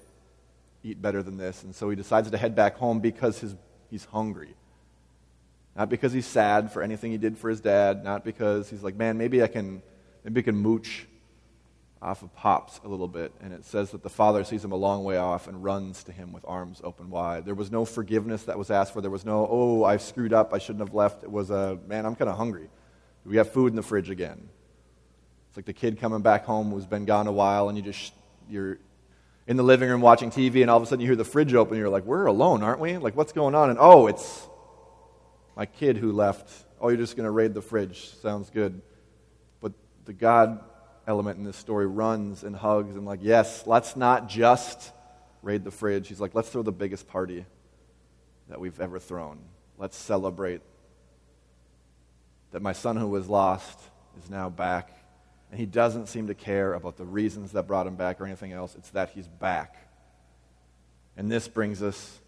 eat 0.81 1.01
better 1.01 1.21
than 1.21 1.35
this. 1.35 1.63
And 1.63 1.75
so 1.75 1.89
he 1.89 1.95
decides 1.97 2.31
to 2.31 2.37
head 2.37 2.55
back 2.55 2.77
home 2.77 3.01
because 3.01 3.39
his, 3.39 3.53
he's 3.89 4.05
hungry. 4.05 4.55
Not 5.75 5.89
because 5.89 6.13
he's 6.13 6.25
sad 6.25 6.71
for 6.71 6.81
anything 6.81 7.11
he 7.11 7.17
did 7.17 7.37
for 7.37 7.49
his 7.49 7.59
dad, 7.59 8.03
not 8.03 8.23
because 8.23 8.69
he's 8.69 8.83
like, 8.83 8.95
man, 8.95 9.17
maybe 9.17 9.43
I 9.43 9.47
can, 9.47 9.81
maybe 10.23 10.39
I 10.39 10.43
can 10.43 10.55
mooch 10.55 11.05
off 12.01 12.21
of 12.21 12.33
Pops 12.35 12.79
a 12.83 12.87
little 12.87 13.07
bit. 13.07 13.33
And 13.41 13.51
it 13.51 13.65
says 13.65 13.91
that 13.91 14.03
the 14.03 14.09
father 14.09 14.43
sees 14.43 14.63
him 14.63 14.71
a 14.71 14.77
long 14.77 15.03
way 15.03 15.17
off 15.17 15.47
and 15.47 15.63
runs 15.63 16.03
to 16.05 16.11
him 16.11 16.31
with 16.31 16.45
arms 16.47 16.79
open 16.83 17.09
wide. 17.09 17.45
There 17.45 17.55
was 17.55 17.71
no 17.71 17.83
forgiveness 17.83 18.43
that 18.43 18.57
was 18.57 18.71
asked 18.71 18.93
for. 18.93 19.01
There 19.01 19.11
was 19.11 19.25
no, 19.25 19.47
oh, 19.49 19.83
I 19.83 19.97
screwed 19.97 20.31
up. 20.31 20.53
I 20.53 20.59
shouldn't 20.59 20.85
have 20.85 20.93
left. 20.93 21.23
It 21.23 21.31
was 21.31 21.49
a, 21.49 21.79
man, 21.87 22.05
I'm 22.05 22.15
kind 22.15 22.29
of 22.29 22.37
hungry. 22.37 22.69
Do 23.23 23.29
We 23.29 23.37
have 23.37 23.51
food 23.51 23.71
in 23.71 23.75
the 23.75 23.83
fridge 23.83 24.09
again. 24.09 24.49
It's 25.55 25.57
like 25.57 25.65
the 25.65 25.73
kid 25.73 25.99
coming 25.99 26.21
back 26.21 26.45
home 26.45 26.69
who's 26.71 26.85
been 26.85 27.05
gone 27.05 27.27
a 27.27 27.31
while, 27.31 27.69
and 27.69 27.77
you 27.77 27.83
just 27.83 28.13
you're 28.49 28.77
in 29.47 29.55
the 29.55 29.63
living 29.63 29.89
room 29.89 30.01
watching 30.01 30.29
TV, 30.29 30.61
and 30.61 30.69
all 30.69 30.75
of 30.75 30.83
a 30.83 30.85
sudden 30.85 30.99
you 30.99 31.07
hear 31.07 31.15
the 31.15 31.23
fridge 31.23 31.53
open, 31.53 31.75
and 31.75 31.79
you're 31.79 31.87
like, 31.89 32.03
"We're 32.03 32.25
alone, 32.25 32.61
aren't 32.61 32.81
we? 32.81 32.97
Like, 32.97 33.15
what's 33.15 33.31
going 33.31 33.55
on?" 33.55 33.69
And 33.69 33.79
oh, 33.79 34.07
it's 34.07 34.49
my 35.55 35.65
kid 35.65 35.97
who 35.97 36.11
left. 36.11 36.49
Oh, 36.79 36.89
you're 36.89 36.97
just 36.97 37.15
going 37.15 37.25
to 37.25 37.31
raid 37.31 37.53
the 37.53 37.61
fridge. 37.61 38.13
Sounds 38.21 38.49
good. 38.49 38.81
But 39.61 39.73
the 40.05 40.13
God 40.13 40.63
element 41.07 41.37
in 41.37 41.43
this 41.43 41.57
story 41.57 41.87
runs 41.87 42.43
and 42.43 42.55
hugs 42.55 42.95
and 42.95 43.05
like, 43.05 43.19
yes, 43.21 43.65
let's 43.65 43.95
not 43.95 44.27
just 44.27 44.91
raid 45.41 45.63
the 45.63 45.71
fridge. 45.71 46.07
He's 46.07 46.19
like, 46.19 46.35
let's 46.35 46.49
throw 46.49 46.63
the 46.63 46.71
biggest 46.71 47.07
party 47.07 47.45
that 48.49 48.59
we've 48.59 48.79
ever 48.79 48.99
thrown. 48.99 49.39
Let's 49.77 49.97
celebrate 49.97 50.61
that 52.51 52.61
my 52.61 52.73
son 52.73 52.97
who 52.97 53.07
was 53.07 53.27
lost 53.27 53.79
is 54.21 54.29
now 54.29 54.49
back. 54.49 54.91
And 55.51 55.59
he 55.59 55.65
doesn't 55.65 56.07
seem 56.07 56.27
to 56.27 56.33
care 56.33 56.73
about 56.73 56.97
the 56.97 57.05
reasons 57.05 57.51
that 57.51 57.63
brought 57.67 57.87
him 57.87 57.95
back 57.95 58.19
or 58.19 58.25
anything 58.25 58.51
else. 58.51 58.75
It's 58.75 58.89
that 58.91 59.09
he's 59.09 59.27
back. 59.27 59.75
And 61.15 61.31
this 61.31 61.47
brings 61.47 61.81
us 61.81 62.19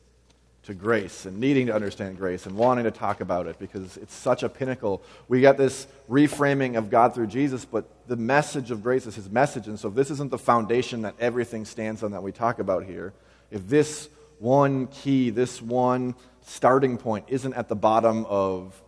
to 0.63 0.73
grace 0.73 1.25
and 1.25 1.39
needing 1.39 1.67
to 1.67 1.73
understand 1.73 2.17
grace 2.17 2.45
and 2.45 2.55
wanting 2.55 2.83
to 2.83 2.91
talk 2.91 3.21
about 3.21 3.47
it 3.47 3.57
because 3.57 3.95
it's 3.97 4.13
such 4.13 4.43
a 4.43 4.49
pinnacle. 4.49 5.01
We 5.29 5.39
got 5.39 5.57
this 5.57 5.87
reframing 6.09 6.77
of 6.77 6.89
God 6.89 7.15
through 7.15 7.27
Jesus, 7.27 7.63
but 7.63 7.85
the 8.07 8.17
message 8.17 8.69
of 8.71 8.83
grace 8.83 9.05
is 9.05 9.15
his 9.15 9.29
message. 9.29 9.67
And 9.67 9.79
so, 9.79 9.87
if 9.87 9.95
this 9.95 10.11
isn't 10.11 10.29
the 10.29 10.37
foundation 10.37 11.03
that 11.03 11.15
everything 11.19 11.63
stands 11.63 12.03
on 12.03 12.11
that 12.11 12.21
we 12.21 12.31
talk 12.31 12.59
about 12.59 12.83
here, 12.83 13.13
if 13.49 13.67
this 13.67 14.09
one 14.39 14.87
key, 14.87 15.29
this 15.29 15.61
one 15.61 16.15
starting 16.41 16.97
point 16.97 17.25
isn't 17.27 17.53
at 17.53 17.69
the 17.69 17.75
bottom 17.75 18.25
of 18.25 18.81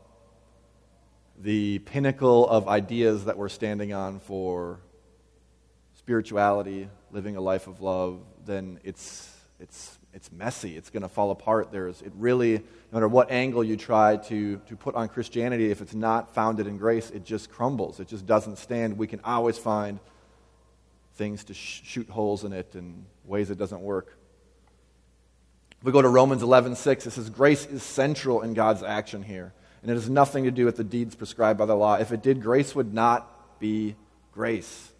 the 1.41 1.79
pinnacle 1.79 2.47
of 2.49 2.67
ideas 2.67 3.25
that 3.25 3.37
we're 3.37 3.49
standing 3.49 3.93
on 3.93 4.19
for 4.19 4.79
spirituality, 5.95 6.89
living 7.11 7.35
a 7.35 7.41
life 7.41 7.67
of 7.67 7.81
love, 7.81 8.19
then 8.45 8.79
it's, 8.83 9.31
it's 9.59 9.98
it's 10.13 10.31
messy. 10.31 10.75
It's 10.75 10.89
going 10.89 11.03
to 11.03 11.09
fall 11.09 11.31
apart. 11.31 11.71
There's, 11.71 12.01
it 12.01 12.11
really, 12.15 12.57
no 12.57 12.63
matter 12.93 13.07
what 13.07 13.31
angle 13.31 13.63
you 13.63 13.77
try 13.77 14.17
to, 14.17 14.57
to 14.57 14.75
put 14.75 14.95
on 14.95 15.07
Christianity, 15.07 15.71
if 15.71 15.81
it's 15.81 15.93
not 15.93 16.33
founded 16.33 16.67
in 16.67 16.77
grace, 16.77 17.09
it 17.11 17.23
just 17.23 17.51
crumbles. 17.51 17.99
It 17.99 18.07
just 18.07 18.25
doesn't 18.25 18.57
stand. 18.57 18.97
We 18.97 19.07
can 19.07 19.21
always 19.23 19.57
find 19.57 19.99
things 21.15 21.43
to 21.45 21.53
sh- 21.53 21.81
shoot 21.83 22.09
holes 22.09 22.43
in 22.43 22.53
it 22.53 22.73
and 22.75 23.05
ways 23.25 23.51
it 23.51 23.57
doesn't 23.57 23.81
work. 23.81 24.17
If 25.79 25.85
we 25.85 25.91
go 25.91 26.01
to 26.01 26.09
Romans 26.09 26.41
11, 26.41 26.75
6, 26.75 27.07
it 27.07 27.11
says, 27.11 27.29
Grace 27.29 27.65
is 27.65 27.83
central 27.83 28.41
in 28.41 28.53
God's 28.53 28.83
action 28.83 29.23
here, 29.23 29.53
and 29.81 29.91
it 29.91 29.93
has 29.93 30.09
nothing 30.09 30.43
to 30.43 30.51
do 30.51 30.65
with 30.65 30.75
the 30.75 30.83
deeds 30.83 31.15
prescribed 31.15 31.59
by 31.59 31.65
the 31.65 31.75
law. 31.75 31.95
If 31.95 32.11
it 32.11 32.21
did, 32.21 32.41
grace 32.41 32.75
would 32.75 32.93
not 32.93 33.59
be 33.59 33.95
grace. 34.33 34.91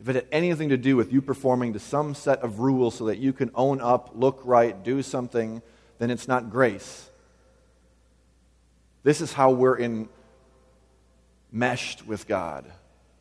If 0.00 0.08
it 0.08 0.14
had 0.14 0.26
anything 0.30 0.68
to 0.68 0.76
do 0.76 0.96
with 0.96 1.12
you 1.12 1.20
performing 1.20 1.72
to 1.72 1.78
some 1.78 2.14
set 2.14 2.40
of 2.40 2.60
rules 2.60 2.94
so 2.94 3.06
that 3.06 3.18
you 3.18 3.32
can 3.32 3.50
own 3.54 3.80
up, 3.80 4.12
look 4.14 4.40
right, 4.44 4.80
do 4.84 5.02
something, 5.02 5.60
then 5.98 6.10
it's 6.10 6.28
not 6.28 6.50
grace. 6.50 7.10
This 9.02 9.20
is 9.20 9.32
how 9.32 9.50
we're 9.50 9.76
in 9.76 10.08
meshed 11.50 12.06
with 12.06 12.28
God, 12.28 12.70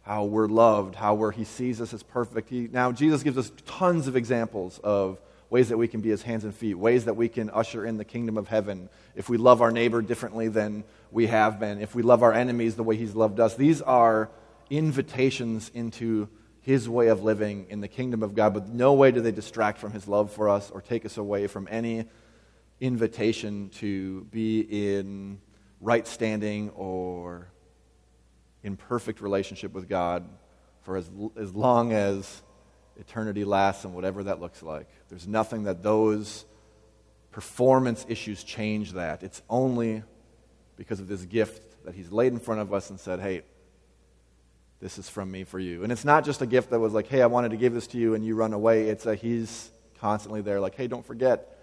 how 0.03 0.25
we're 0.25 0.47
loved, 0.47 0.95
how 0.95 1.15
we're, 1.15 1.31
He 1.31 1.45
sees 1.45 1.81
us 1.81 1.93
as 1.93 2.03
perfect. 2.03 2.49
He, 2.49 2.67
now, 2.71 2.91
Jesus 2.91 3.23
gives 3.23 3.37
us 3.37 3.51
tons 3.65 4.07
of 4.07 4.15
examples 4.15 4.79
of 4.83 5.19
ways 5.49 5.69
that 5.69 5.77
we 5.77 5.87
can 5.87 6.01
be 6.01 6.09
His 6.09 6.21
hands 6.21 6.43
and 6.43 6.53
feet, 6.53 6.75
ways 6.75 7.05
that 7.05 7.15
we 7.15 7.29
can 7.29 7.49
usher 7.49 7.85
in 7.85 7.97
the 7.97 8.05
kingdom 8.05 8.37
of 8.37 8.47
heaven 8.47 8.89
if 9.15 9.29
we 9.29 9.37
love 9.37 9.61
our 9.61 9.71
neighbor 9.71 10.01
differently 10.01 10.47
than 10.47 10.83
we 11.11 11.27
have 11.27 11.59
been, 11.59 11.81
if 11.81 11.95
we 11.95 12.03
love 12.03 12.21
our 12.21 12.33
enemies 12.33 12.75
the 12.75 12.83
way 12.83 12.97
He's 12.97 13.15
loved 13.15 13.39
us. 13.39 13.55
These 13.55 13.81
are 13.81 14.29
invitations 14.69 15.71
into 15.73 16.27
his 16.67 16.89
way 16.89 17.07
of 17.07 17.23
living 17.23 17.65
in 17.69 17.79
the 17.79 17.87
kingdom 17.87 18.21
of 18.21 18.35
God, 18.35 18.53
but 18.53 18.67
no 18.67 18.91
way 18.91 19.09
do 19.09 19.21
they 19.21 19.31
distract 19.31 19.77
from 19.77 19.93
his 19.93 20.05
love 20.05 20.33
for 20.33 20.49
us 20.49 20.69
or 20.69 20.81
take 20.81 21.05
us 21.05 21.15
away 21.15 21.47
from 21.47 21.65
any 21.71 22.03
invitation 22.81 23.69
to 23.69 24.25
be 24.31 24.59
in 24.89 25.39
right 25.79 26.05
standing 26.05 26.69
or 26.71 27.47
in 28.63 28.75
perfect 28.75 29.21
relationship 29.21 29.71
with 29.71 29.87
God 29.87 30.27
for 30.81 30.97
as, 30.97 31.09
as 31.39 31.55
long 31.55 31.93
as 31.93 32.41
eternity 32.97 33.45
lasts 33.45 33.85
and 33.85 33.95
whatever 33.95 34.23
that 34.25 34.41
looks 34.41 34.61
like. 34.61 34.89
There's 35.07 35.25
nothing 35.25 35.63
that 35.63 35.81
those 35.81 36.43
performance 37.31 38.05
issues 38.09 38.43
change 38.43 38.91
that. 38.91 39.23
It's 39.23 39.41
only 39.49 40.03
because 40.75 40.99
of 40.99 41.07
this 41.07 41.23
gift 41.23 41.85
that 41.85 41.95
he's 41.95 42.11
laid 42.11 42.33
in 42.33 42.39
front 42.39 42.59
of 42.59 42.73
us 42.73 42.89
and 42.89 42.99
said, 42.99 43.21
hey, 43.21 43.43
this 44.79 44.97
is 44.97 45.09
from 45.09 45.31
me 45.31 45.43
for 45.43 45.59
you. 45.59 45.83
And 45.83 45.91
it's 45.91 46.05
not 46.05 46.23
just 46.23 46.41
a 46.41 46.45
gift 46.45 46.69
that 46.69 46.79
was 46.79 46.93
like, 46.93 47.07
hey, 47.07 47.21
I 47.21 47.25
wanted 47.27 47.51
to 47.51 47.57
give 47.57 47.73
this 47.73 47.87
to 47.87 47.97
you 47.97 48.13
and 48.13 48.25
you 48.25 48.35
run 48.35 48.53
away. 48.53 48.89
It's 48.89 49.05
a 49.05 49.15
he's 49.15 49.71
constantly 49.99 50.41
there, 50.41 50.59
like, 50.59 50.75
hey, 50.75 50.87
don't 50.87 51.05
forget, 51.05 51.57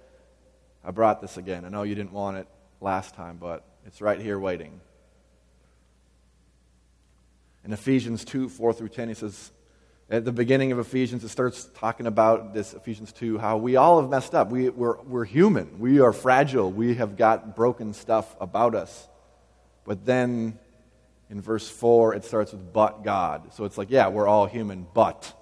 I 0.84 0.90
brought 0.90 1.20
this 1.20 1.36
again. 1.36 1.64
I 1.64 1.68
know 1.68 1.84
you 1.84 1.94
didn't 1.94 2.12
want 2.12 2.36
it 2.38 2.48
last 2.80 3.14
time, 3.14 3.38
but 3.40 3.64
it's 3.86 4.00
right 4.00 4.20
here 4.20 4.38
waiting. 4.38 4.80
In 7.64 7.72
Ephesians 7.72 8.24
2 8.24 8.48
4 8.48 8.72
through 8.72 8.88
10, 8.88 9.08
he 9.08 9.14
says, 9.14 9.52
at 10.10 10.26
the 10.26 10.32
beginning 10.32 10.70
of 10.70 10.78
Ephesians, 10.78 11.24
it 11.24 11.30
starts 11.30 11.70
talking 11.76 12.06
about 12.06 12.52
this, 12.52 12.74
Ephesians 12.74 13.10
2, 13.12 13.38
how 13.38 13.56
we 13.56 13.76
all 13.76 14.02
have 14.02 14.10
messed 14.10 14.34
up. 14.34 14.50
We, 14.50 14.68
we're, 14.68 15.00
we're 15.00 15.24
human. 15.24 15.78
We 15.78 16.00
are 16.00 16.12
fragile. 16.12 16.70
We 16.70 16.96
have 16.96 17.16
got 17.16 17.56
broken 17.56 17.94
stuff 17.94 18.36
about 18.38 18.74
us. 18.74 19.08
But 19.86 20.04
then 20.04 20.58
in 21.30 21.40
verse 21.40 21.68
4, 21.68 22.14
it 22.14 22.24
starts 22.24 22.52
with 22.52 22.72
but 22.72 23.02
God. 23.02 23.52
So 23.54 23.64
it's 23.64 23.78
like, 23.78 23.90
yeah, 23.90 24.08
we're 24.08 24.26
all 24.28 24.46
human, 24.46 24.86
but. 24.94 25.32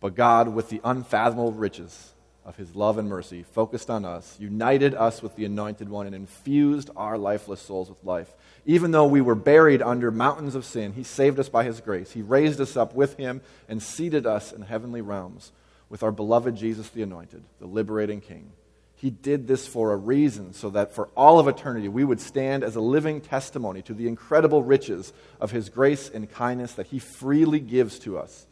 But 0.00 0.14
God, 0.14 0.48
with 0.48 0.68
the 0.68 0.80
unfathomable 0.84 1.52
riches 1.52 2.12
of 2.44 2.56
his 2.56 2.74
love 2.74 2.98
and 2.98 3.08
mercy, 3.08 3.44
focused 3.44 3.88
on 3.88 4.04
us, 4.04 4.36
united 4.38 4.94
us 4.94 5.22
with 5.22 5.36
the 5.36 5.44
Anointed 5.44 5.88
One, 5.88 6.06
and 6.06 6.14
infused 6.14 6.90
our 6.96 7.16
lifeless 7.16 7.62
souls 7.62 7.88
with 7.88 8.02
life. 8.04 8.34
Even 8.66 8.90
though 8.90 9.06
we 9.06 9.20
were 9.20 9.34
buried 9.34 9.80
under 9.80 10.10
mountains 10.10 10.54
of 10.54 10.64
sin, 10.64 10.92
he 10.92 11.04
saved 11.04 11.38
us 11.38 11.48
by 11.48 11.64
his 11.64 11.80
grace. 11.80 12.12
He 12.12 12.22
raised 12.22 12.60
us 12.60 12.76
up 12.76 12.94
with 12.94 13.16
him 13.16 13.42
and 13.68 13.82
seated 13.82 14.26
us 14.26 14.52
in 14.52 14.62
heavenly 14.62 15.00
realms 15.00 15.52
with 15.88 16.02
our 16.02 16.12
beloved 16.12 16.56
Jesus 16.56 16.88
the 16.88 17.02
Anointed, 17.02 17.44
the 17.60 17.66
liberating 17.66 18.20
King. 18.20 18.50
He 19.02 19.10
did 19.10 19.48
this 19.48 19.66
for 19.66 19.92
a 19.92 19.96
reason, 19.96 20.52
so 20.52 20.70
that 20.70 20.94
for 20.94 21.08
all 21.16 21.40
of 21.40 21.48
eternity 21.48 21.88
we 21.88 22.04
would 22.04 22.20
stand 22.20 22.62
as 22.62 22.76
a 22.76 22.80
living 22.80 23.20
testimony 23.20 23.82
to 23.82 23.94
the 23.94 24.06
incredible 24.06 24.62
riches 24.62 25.12
of 25.40 25.50
His 25.50 25.70
grace 25.70 26.08
and 26.08 26.30
kindness 26.30 26.74
that 26.74 26.86
He 26.86 27.00
freely 27.00 27.58
gives 27.58 27.98
to 27.98 28.16
us 28.16 28.46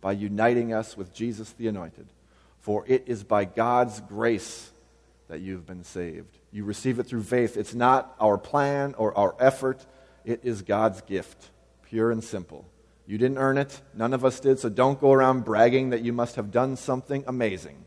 by 0.00 0.12
uniting 0.12 0.72
us 0.72 0.96
with 0.96 1.12
Jesus 1.12 1.52
the 1.52 1.68
Anointed. 1.68 2.06
For 2.60 2.86
it 2.88 3.04
is 3.04 3.22
by 3.22 3.44
God's 3.44 4.00
grace 4.00 4.70
that 5.28 5.40
you've 5.40 5.66
been 5.66 5.84
saved. 5.84 6.38
You 6.52 6.64
receive 6.64 6.98
it 6.98 7.04
through 7.04 7.24
faith. 7.24 7.58
It's 7.58 7.74
not 7.74 8.16
our 8.18 8.38
plan 8.38 8.94
or 8.96 9.14
our 9.14 9.36
effort, 9.38 9.84
it 10.24 10.40
is 10.42 10.62
God's 10.62 11.02
gift, 11.02 11.50
pure 11.82 12.10
and 12.10 12.24
simple. 12.24 12.64
You 13.06 13.18
didn't 13.18 13.36
earn 13.36 13.58
it, 13.58 13.78
none 13.92 14.14
of 14.14 14.24
us 14.24 14.40
did, 14.40 14.58
so 14.58 14.70
don't 14.70 14.98
go 14.98 15.12
around 15.12 15.44
bragging 15.44 15.90
that 15.90 16.00
you 16.00 16.14
must 16.14 16.36
have 16.36 16.50
done 16.50 16.76
something 16.76 17.24
amazing 17.26 17.84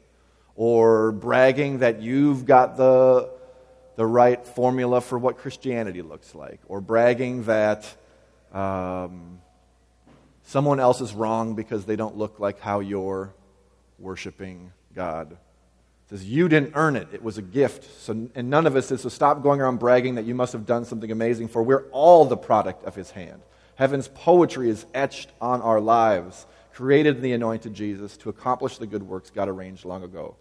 or 0.55 1.11
bragging 1.11 1.79
that 1.79 2.01
you've 2.01 2.45
got 2.45 2.77
the, 2.77 3.29
the 3.95 4.05
right 4.05 4.45
formula 4.45 5.01
for 5.01 5.19
what 5.19 5.37
Christianity 5.37 6.01
looks 6.01 6.33
like, 6.33 6.59
or 6.67 6.81
bragging 6.81 7.43
that 7.43 7.93
um, 8.53 9.39
someone 10.43 10.79
else 10.79 11.01
is 11.01 11.13
wrong 11.13 11.55
because 11.55 11.85
they 11.85 11.95
don't 11.95 12.17
look 12.17 12.39
like 12.39 12.59
how 12.59 12.79
you're 12.79 13.33
worshiping 13.99 14.71
God. 14.93 15.31
It 15.31 16.09
says, 16.09 16.25
You 16.25 16.47
didn't 16.47 16.73
earn 16.75 16.95
it, 16.95 17.09
it 17.11 17.21
was 17.21 17.37
a 17.37 17.41
gift. 17.41 18.01
So, 18.01 18.29
and 18.35 18.49
none 18.49 18.65
of 18.65 18.75
us 18.75 18.91
is, 18.91 19.01
so 19.01 19.09
stop 19.09 19.43
going 19.43 19.59
around 19.59 19.79
bragging 19.79 20.15
that 20.15 20.25
you 20.25 20.35
must 20.35 20.53
have 20.53 20.65
done 20.65 20.85
something 20.85 21.11
amazing, 21.11 21.49
for 21.49 21.63
we're 21.63 21.85
all 21.91 22.25
the 22.25 22.37
product 22.37 22.85
of 22.85 22.95
His 22.95 23.11
hand. 23.11 23.41
Heaven's 23.75 24.07
poetry 24.07 24.69
is 24.69 24.85
etched 24.93 25.31
on 25.41 25.61
our 25.61 25.81
lives, 25.81 26.45
created 26.73 27.17
in 27.17 27.21
the 27.21 27.33
anointed 27.33 27.73
Jesus 27.73 28.15
to 28.17 28.29
accomplish 28.29 28.77
the 28.77 28.87
good 28.87 29.03
works 29.03 29.29
God 29.29 29.49
arranged 29.49 29.83
long 29.83 30.03
ago. 30.03 30.37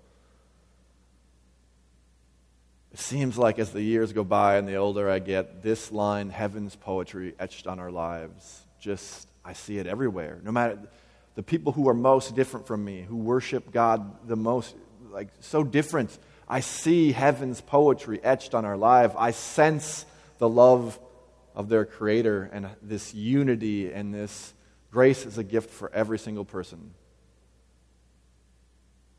It 2.94 3.00
seems 3.00 3.36
like 3.36 3.58
as 3.58 3.72
the 3.72 3.82
years 3.82 4.12
go 4.12 4.22
by 4.22 4.54
and 4.56 4.68
the 4.68 4.76
older 4.76 5.10
I 5.10 5.18
get, 5.18 5.64
this 5.64 5.90
line, 5.90 6.30
heaven's 6.30 6.76
poetry 6.76 7.34
etched 7.40 7.66
on 7.66 7.80
our 7.80 7.90
lives, 7.90 8.62
just, 8.78 9.26
I 9.44 9.52
see 9.52 9.78
it 9.78 9.88
everywhere. 9.88 10.38
No 10.44 10.52
matter 10.52 10.78
the 11.34 11.42
people 11.42 11.72
who 11.72 11.88
are 11.88 11.94
most 11.94 12.36
different 12.36 12.68
from 12.68 12.84
me, 12.84 13.02
who 13.02 13.16
worship 13.16 13.72
God 13.72 14.28
the 14.28 14.36
most, 14.36 14.76
like 15.10 15.26
so 15.40 15.64
different, 15.64 16.16
I 16.48 16.60
see 16.60 17.10
heaven's 17.10 17.60
poetry 17.60 18.20
etched 18.22 18.54
on 18.54 18.64
our 18.64 18.76
life. 18.76 19.12
I 19.18 19.32
sense 19.32 20.06
the 20.38 20.48
love 20.48 20.96
of 21.56 21.68
their 21.68 21.84
Creator 21.84 22.48
and 22.52 22.68
this 22.80 23.12
unity 23.12 23.92
and 23.92 24.14
this 24.14 24.54
grace 24.92 25.26
is 25.26 25.36
a 25.36 25.42
gift 25.42 25.70
for 25.70 25.92
every 25.92 26.20
single 26.20 26.44
person. 26.44 26.94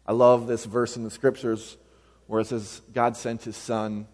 I 0.07 0.13
love 0.13 0.47
this 0.47 0.63
verse 0.63 0.95
in 0.95 1.03
the 1.03 1.11
scriptures 1.11 1.75
where 2.27 2.41
it 2.41 2.47
says 2.47 2.81
God 2.93 3.15
sent 3.15 3.43
his 3.43 3.55
son 3.55 4.07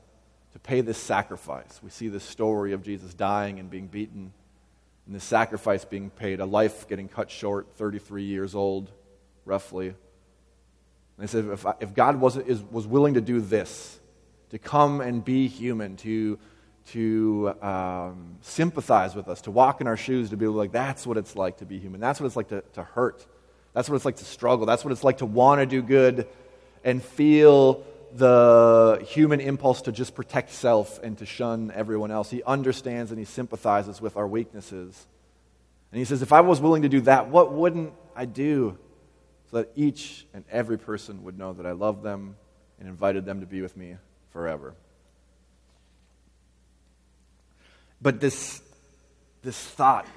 to 0.54 0.60
pay 0.60 0.82
this 0.82 0.98
sacrifice. 0.98 1.80
We 1.84 1.90
see 1.90 2.10
this 2.10 2.24
story 2.24 2.74
of 2.74 2.84
Jesus 2.84 3.14
dying 3.14 3.60
and 3.60 3.70
being 3.70 3.88
beaten, 3.88 4.34
and 5.06 5.16
the 5.16 5.20
sacrifice 5.20 5.86
being 5.86 6.10
paid, 6.10 6.40
a 6.40 6.46
life 6.46 6.88
getting 6.88 7.08
cut 7.08 7.32
short, 7.32 7.68
33 7.76 8.24
years 8.24 8.54
old, 8.54 8.92
roughly. 9.46 9.88
And 9.88 9.98
they 11.18 11.28
said, 11.28 11.46
if, 11.46 11.66
if 11.80 11.94
God 11.94 12.20
was, 12.20 12.38
is, 12.38 12.62
was 12.64 12.86
willing 12.86 13.14
to 13.16 13.22
do 13.22 13.40
this, 13.40 14.00
to 14.50 14.60
come 14.60 15.00
and 15.00 15.24
be 15.24 15.48
human, 15.48 15.96
to, 15.98 16.38
to 16.88 17.54
um, 17.62 18.38
sympathize 18.42 19.16
with 19.16 19.30
us, 19.30 19.42
to 19.42 19.52
walk 19.52 19.80
in 19.80 19.88
our 19.88 19.98
shoes, 19.98 20.32
to 20.32 20.38
be 20.38 20.48
like, 20.48 20.72
that's 20.72 21.08
what 21.08 21.18
it's 21.18 21.36
like 21.36 21.58
to 21.58 21.66
be 21.66 21.80
human. 21.80 22.02
That's 22.02 22.20
what 22.20 22.28
it's 22.28 22.36
like 22.36 22.50
to, 22.50 22.62
to 22.74 22.84
hurt. 22.84 23.26
That's 23.74 23.90
what 23.90 23.96
it's 23.96 24.06
like 24.06 24.18
to 24.18 24.26
struggle. 24.26 24.66
That's 24.66 24.84
what 24.84 24.92
it's 24.92 25.04
like 25.04 25.20
to 25.20 25.26
want 25.26 25.62
to 25.62 25.66
do 25.66 25.82
good 25.82 26.28
and 26.84 27.02
feel 27.02 27.86
the 28.18 29.06
human 29.08 29.40
impulse 29.40 29.84
to 29.84 29.92
just 29.92 30.16
protect 30.16 30.52
self 30.52 31.02
and 31.02 31.18
to 31.20 31.26
shun 31.26 31.72
everyone 31.74 32.12
else. 32.12 32.30
He 32.30 32.44
understands 32.44 33.12
and 33.12 33.20
he 33.20 33.26
sympathizes 33.26 34.02
with 34.02 34.18
our 34.18 34.28
weaknesses. 34.28 35.08
And 35.92 36.00
he 36.00 36.06
says, 36.06 36.22
If 36.22 36.34
I 36.34 36.42
was 36.42 36.62
willing 36.62 36.84
to 36.84 36.90
do 36.90 37.02
that, 37.02 37.30
what 37.30 37.52
wouldn't 37.52 37.94
I 38.16 38.26
do 38.26 38.78
so 39.50 39.58
that 39.58 39.72
each 39.76 40.26
and 40.34 40.44
every 40.50 40.78
person 40.78 41.24
would 41.24 41.38
know 41.38 41.54
that 41.54 41.66
I 41.66 41.72
love 41.72 42.04
them 42.04 42.36
and 42.80 42.88
invited 42.88 43.26
them 43.26 43.42
to 43.42 43.46
be 43.46 43.62
with 43.62 43.76
me 43.76 43.98
forever. 44.32 44.74
But 48.02 48.20
this, 48.20 48.62
this 49.44 49.60
thought 49.60 50.08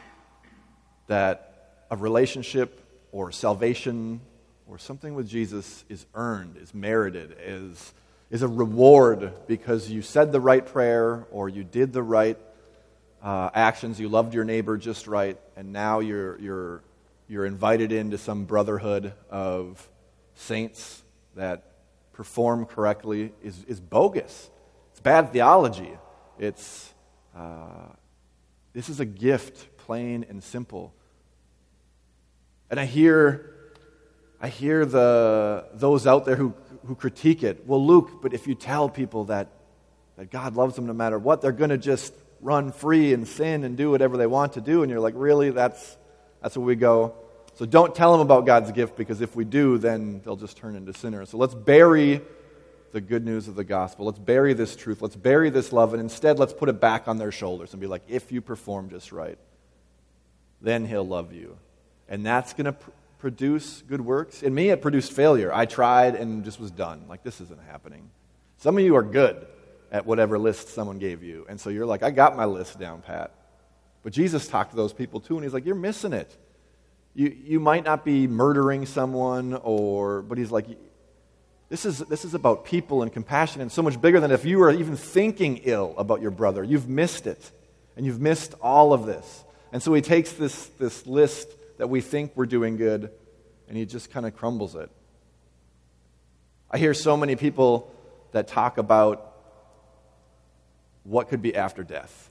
that 1.08 1.84
a 1.90 1.96
relationship 1.96 2.80
or 3.12 3.30
salvation 3.30 4.20
or 4.66 4.78
something 4.78 5.14
with 5.14 5.28
Jesus 5.28 5.84
is 5.88 6.06
earned, 6.14 6.56
is 6.56 6.74
merited, 6.74 7.36
is, 7.44 7.92
is 8.30 8.42
a 8.42 8.48
reward 8.48 9.32
because 9.46 9.90
you 9.90 10.02
said 10.02 10.32
the 10.32 10.40
right 10.40 10.64
prayer 10.64 11.26
or 11.30 11.48
you 11.48 11.64
did 11.64 11.92
the 11.92 12.02
right 12.02 12.38
uh, 13.22 13.50
actions, 13.54 13.98
you 13.98 14.08
loved 14.08 14.34
your 14.34 14.44
neighbor 14.44 14.76
just 14.76 15.06
right, 15.06 15.38
and 15.56 15.72
now 15.72 16.00
you're, 16.00 16.38
you're, 16.40 16.82
you're 17.28 17.46
invited 17.46 17.90
into 17.90 18.18
some 18.18 18.44
brotherhood 18.44 19.14
of 19.30 19.88
saints 20.34 21.02
that 21.34 21.72
perform 22.12 22.66
correctly 22.66 23.32
is, 23.42 23.64
is 23.64 23.80
bogus. 23.80 24.50
It's 24.92 25.00
bad 25.00 25.32
theology. 25.32 25.90
It's, 26.38 26.92
uh, 27.36 27.88
this 28.72 28.88
is 28.88 29.00
a 29.00 29.04
gift, 29.04 29.76
plain 29.78 30.26
and 30.28 30.42
simple. 30.42 30.92
And 32.70 32.78
I 32.78 32.84
hear, 32.84 33.53
I 34.44 34.48
hear 34.48 34.84
the, 34.84 35.64
those 35.72 36.06
out 36.06 36.26
there 36.26 36.36
who, 36.36 36.52
who 36.84 36.94
critique 36.94 37.42
it. 37.42 37.66
Well, 37.66 37.82
Luke, 37.82 38.20
but 38.20 38.34
if 38.34 38.46
you 38.46 38.54
tell 38.54 38.90
people 38.90 39.24
that, 39.24 39.48
that 40.18 40.30
God 40.30 40.54
loves 40.54 40.76
them 40.76 40.84
no 40.84 40.92
matter 40.92 41.18
what, 41.18 41.40
they're 41.40 41.50
going 41.50 41.70
to 41.70 41.78
just 41.78 42.12
run 42.42 42.70
free 42.70 43.14
and 43.14 43.26
sin 43.26 43.64
and 43.64 43.74
do 43.74 43.90
whatever 43.90 44.18
they 44.18 44.26
want 44.26 44.52
to 44.52 44.60
do. 44.60 44.82
And 44.82 44.90
you're 44.90 45.00
like, 45.00 45.14
really? 45.16 45.48
That's, 45.48 45.96
that's 46.42 46.58
where 46.58 46.66
we 46.66 46.74
go. 46.74 47.14
So 47.54 47.64
don't 47.64 47.94
tell 47.94 48.12
them 48.12 48.20
about 48.20 48.44
God's 48.44 48.70
gift 48.70 48.98
because 48.98 49.22
if 49.22 49.34
we 49.34 49.46
do, 49.46 49.78
then 49.78 50.20
they'll 50.26 50.36
just 50.36 50.58
turn 50.58 50.76
into 50.76 50.92
sinners. 50.92 51.30
So 51.30 51.38
let's 51.38 51.54
bury 51.54 52.20
the 52.92 53.00
good 53.00 53.24
news 53.24 53.48
of 53.48 53.54
the 53.54 53.64
gospel. 53.64 54.04
Let's 54.04 54.18
bury 54.18 54.52
this 54.52 54.76
truth. 54.76 55.00
Let's 55.00 55.16
bury 55.16 55.48
this 55.48 55.72
love. 55.72 55.94
And 55.94 56.02
instead, 56.02 56.38
let's 56.38 56.52
put 56.52 56.68
it 56.68 56.82
back 56.82 57.08
on 57.08 57.16
their 57.16 57.32
shoulders 57.32 57.72
and 57.72 57.80
be 57.80 57.86
like, 57.86 58.02
if 58.08 58.30
you 58.30 58.42
perform 58.42 58.90
just 58.90 59.10
right, 59.10 59.38
then 60.60 60.84
he'll 60.84 61.08
love 61.08 61.32
you. 61.32 61.56
And 62.10 62.26
that's 62.26 62.52
going 62.52 62.66
to 62.66 62.76
produce 63.24 63.82
good 63.88 64.02
works. 64.02 64.42
In 64.42 64.54
me, 64.54 64.68
it 64.68 64.82
produced 64.82 65.10
failure. 65.14 65.50
I 65.50 65.64
tried 65.64 66.14
and 66.14 66.44
just 66.44 66.60
was 66.60 66.70
done. 66.70 67.06
Like, 67.08 67.22
this 67.22 67.40
isn't 67.40 67.62
happening. 67.62 68.10
Some 68.58 68.76
of 68.76 68.84
you 68.84 68.96
are 68.96 69.02
good 69.02 69.46
at 69.90 70.04
whatever 70.04 70.38
list 70.38 70.74
someone 70.74 70.98
gave 70.98 71.22
you. 71.22 71.46
And 71.48 71.58
so 71.58 71.70
you're 71.70 71.86
like, 71.86 72.02
I 72.02 72.10
got 72.10 72.36
my 72.36 72.44
list 72.44 72.78
down, 72.78 73.00
Pat. 73.00 73.32
But 74.02 74.12
Jesus 74.12 74.46
talked 74.46 74.72
to 74.72 74.76
those 74.76 74.92
people 74.92 75.20
too, 75.20 75.36
and 75.36 75.42
he's 75.42 75.54
like, 75.54 75.64
You're 75.64 75.74
missing 75.74 76.12
it. 76.12 76.36
You, 77.14 77.34
you 77.42 77.60
might 77.60 77.82
not 77.82 78.04
be 78.04 78.26
murdering 78.26 78.84
someone, 78.84 79.54
or, 79.54 80.20
but 80.20 80.36
he's 80.36 80.50
like, 80.50 80.66
this 81.70 81.86
is, 81.86 82.00
this 82.00 82.26
is 82.26 82.34
about 82.34 82.66
people 82.66 83.02
and 83.02 83.10
compassion 83.10 83.62
and 83.62 83.72
so 83.72 83.80
much 83.80 83.98
bigger 83.98 84.20
than 84.20 84.32
if 84.32 84.44
you 84.44 84.58
were 84.58 84.70
even 84.70 84.96
thinking 84.96 85.62
ill 85.64 85.94
about 85.96 86.20
your 86.20 86.30
brother. 86.30 86.62
You've 86.62 86.90
missed 86.90 87.26
it. 87.26 87.50
And 87.96 88.04
you've 88.04 88.20
missed 88.20 88.52
all 88.60 88.92
of 88.92 89.06
this. 89.06 89.44
And 89.72 89.82
so 89.82 89.94
he 89.94 90.02
takes 90.02 90.32
this, 90.32 90.66
this 90.78 91.06
list 91.06 91.48
that 91.78 91.88
we 91.88 92.00
think 92.00 92.32
we're 92.34 92.46
doing 92.46 92.76
good 92.76 93.10
and 93.68 93.76
he 93.76 93.86
just 93.86 94.10
kind 94.10 94.26
of 94.26 94.36
crumbles 94.36 94.74
it. 94.74 94.90
I 96.70 96.78
hear 96.78 96.94
so 96.94 97.16
many 97.16 97.36
people 97.36 97.92
that 98.32 98.48
talk 98.48 98.78
about 98.78 99.32
what 101.04 101.28
could 101.28 101.42
be 101.42 101.54
after 101.54 101.82
death 101.82 102.30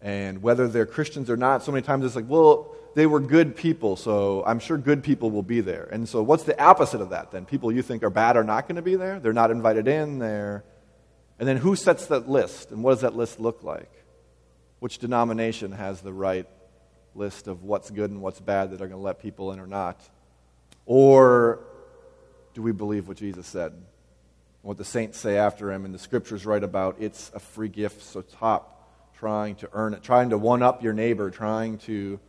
and 0.00 0.42
whether 0.42 0.68
they're 0.68 0.86
Christians 0.86 1.30
or 1.30 1.36
not. 1.36 1.62
So 1.62 1.72
many 1.72 1.82
times 1.82 2.04
it's 2.04 2.16
like, 2.16 2.28
well, 2.28 2.74
they 2.94 3.06
were 3.06 3.20
good 3.20 3.56
people, 3.56 3.96
so 3.96 4.42
I'm 4.46 4.58
sure 4.58 4.78
good 4.78 5.02
people 5.02 5.30
will 5.30 5.42
be 5.42 5.60
there. 5.60 5.86
And 5.92 6.08
so, 6.08 6.22
what's 6.22 6.44
the 6.44 6.58
opposite 6.60 7.02
of 7.02 7.10
that 7.10 7.30
then? 7.30 7.44
People 7.44 7.70
you 7.70 7.82
think 7.82 8.02
are 8.02 8.10
bad 8.10 8.38
are 8.38 8.44
not 8.44 8.66
going 8.66 8.76
to 8.76 8.82
be 8.82 8.96
there? 8.96 9.20
They're 9.20 9.34
not 9.34 9.50
invited 9.50 9.86
in 9.86 10.18
there. 10.18 10.64
And 11.38 11.46
then, 11.46 11.58
who 11.58 11.76
sets 11.76 12.06
that 12.06 12.26
list? 12.26 12.70
And 12.70 12.82
what 12.82 12.92
does 12.92 13.02
that 13.02 13.14
list 13.14 13.38
look 13.38 13.62
like? 13.62 13.92
Which 14.78 14.96
denomination 14.96 15.72
has 15.72 16.00
the 16.00 16.12
right 16.12 16.46
list 17.16 17.48
of 17.48 17.62
what's 17.62 17.90
good 17.90 18.10
and 18.10 18.20
what's 18.20 18.40
bad 18.40 18.70
that 18.70 18.76
are 18.76 18.88
going 18.88 18.98
to 19.00 19.04
let 19.04 19.18
people 19.18 19.52
in 19.52 19.60
or 19.60 19.66
not? 19.66 20.00
Or 20.84 21.60
do 22.54 22.62
we 22.62 22.72
believe 22.72 23.08
what 23.08 23.16
Jesus 23.16 23.46
said? 23.46 23.72
What 24.62 24.78
the 24.78 24.84
saints 24.84 25.18
say 25.18 25.36
after 25.36 25.70
him 25.70 25.84
and 25.84 25.94
the 25.94 25.98
scriptures 25.98 26.46
write 26.46 26.64
about 26.64 26.96
it's 26.98 27.30
a 27.34 27.38
free 27.38 27.68
gift, 27.68 28.02
so 28.02 28.22
stop 28.22 29.12
trying 29.18 29.54
to 29.56 29.68
earn 29.72 29.94
it, 29.94 30.02
trying 30.02 30.30
to 30.30 30.38
one 30.38 30.62
up 30.62 30.82
your 30.82 30.92
neighbor, 30.92 31.30
trying 31.30 31.78
to. 31.78 32.20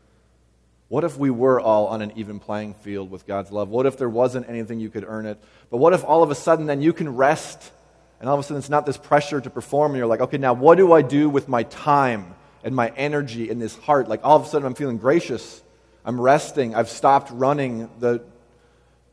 What 0.88 1.04
if 1.04 1.18
we 1.18 1.30
were 1.30 1.60
all 1.60 1.88
on 1.88 2.02
an 2.02 2.14
even 2.16 2.40
playing 2.40 2.76
field 2.76 3.12
with 3.12 3.28
God's 3.28 3.52
love? 3.52 3.70
What 3.70 3.86
if 3.86 3.98
there 3.98 4.10
wasn't 4.10 4.48
anything 4.48 4.80
you 4.80 4.90
could 4.90 5.04
earn 5.06 5.26
it? 5.26 5.38
But 5.70 5.78
what 5.78 5.94
if 5.94 6.06
all 6.06 6.24
of 6.24 6.32
a 6.32 6.36
sudden 6.36 6.66
then 6.66 6.82
you 6.82 6.94
can 6.94 7.14
rest 7.16 7.72
and 8.20 8.30
all 8.30 8.36
of 8.36 8.40
a 8.40 8.44
sudden 8.44 8.58
it's 8.58 8.70
not 8.70 8.86
this 8.86 8.98
pressure 8.98 9.42
to 9.42 9.50
perform 9.50 9.92
and 9.92 9.98
you're 9.98 10.08
like, 10.08 10.22
okay, 10.22 10.38
now 10.38 10.54
what 10.54 10.78
do 10.78 10.94
I 10.94 11.02
do 11.02 11.30
with 11.30 11.50
my 11.50 11.64
time 11.64 12.36
and 12.68 12.76
my 12.76 12.90
energy 12.98 13.50
in 13.50 13.60
this 13.60 13.78
heart? 13.78 14.10
Like 14.10 14.20
all 14.26 14.36
of 14.36 14.46
a 14.46 14.46
sudden 14.46 14.66
I'm 14.66 14.74
feeling 14.74 14.98
gracious. 14.98 15.64
I'm 16.04 16.20
resting. 16.20 16.76
I've 16.76 16.90
stopped 16.90 17.32
running 17.32 17.90
the, 18.00 18.22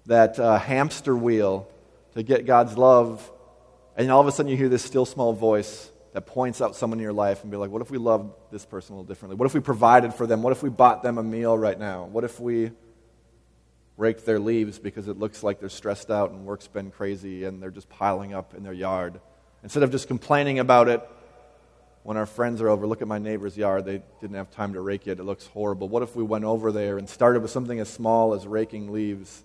that 0.07 0.41
uh, 0.41 0.59
hamster 0.59 1.17
wheel 1.17 1.69
to 2.15 2.25
get 2.25 2.47
God's 2.47 2.77
love. 2.77 3.31
And 3.97 4.11
all 4.11 4.21
of 4.21 4.27
a 4.27 4.33
sudden 4.33 4.51
you 4.51 4.57
hear 4.57 4.69
this 4.69 4.85
still 4.85 5.07
small 5.07 5.33
voice 5.33 5.89
that 6.15 6.23
points 6.23 6.61
out 6.61 6.75
someone 6.75 6.99
in 6.99 7.05
your 7.05 7.13
life 7.13 7.43
and 7.43 7.51
be 7.53 7.57
like, 7.57 7.71
what 7.71 7.81
if 7.81 7.93
we 7.93 7.99
loved 7.99 8.33
this 8.51 8.67
person 8.67 8.95
a 8.95 8.97
little 8.97 9.07
differently? 9.07 9.37
What 9.37 9.47
if 9.47 9.55
we 9.55 9.61
provided 9.61 10.13
for 10.13 10.27
them? 10.27 10.43
What 10.43 10.51
if 10.51 10.61
we 10.61 10.69
bought 10.69 11.05
them 11.05 11.17
a 11.19 11.23
meal 11.23 11.57
right 11.57 11.79
now? 11.79 12.07
What 12.07 12.25
if 12.25 12.41
we 12.41 12.73
raked 13.97 14.27
their 14.27 14.41
leaves 14.41 14.81
because 14.81 15.07
it 15.07 15.17
looks 15.17 15.45
like 15.45 15.61
they're 15.61 15.69
stressed 15.69 16.11
out 16.11 16.33
and 16.33 16.45
work's 16.45 16.67
been 16.67 16.91
crazy 16.91 17.45
and 17.45 17.63
they're 17.63 17.71
just 17.71 17.89
piling 17.89 18.35
up 18.35 18.53
in 18.53 18.65
their 18.65 18.73
yard? 18.73 19.21
Instead 19.63 19.85
of 19.85 19.93
just 19.93 20.09
complaining 20.09 20.59
about 20.59 20.89
it 20.89 21.09
when 22.05 22.19
our 22.19 22.27
friends 22.27 22.61
are 22.61 22.69
over, 22.69 22.87
look 22.87 23.01
at 23.01 23.09
my 23.09 23.19
neighbor's 23.19 23.57
yard, 23.57 23.87
they 23.87 24.03
didn't 24.21 24.37
have 24.37 24.51
time 24.51 24.75
to 24.75 24.81
rake 24.81 25.09
it, 25.09 25.19
it 25.19 25.25
looks 25.25 25.47
horrible. 25.47 25.89
What 25.89 26.03
if 26.03 26.15
we 26.15 26.23
went 26.23 26.45
over 26.45 26.71
there 26.71 26.99
and 26.99 27.09
started 27.09 27.41
with 27.41 27.51
something 27.51 27.81
as 27.81 27.89
small 27.89 28.35
as 28.35 28.47
raking 28.47 28.93
leaves? 28.93 29.43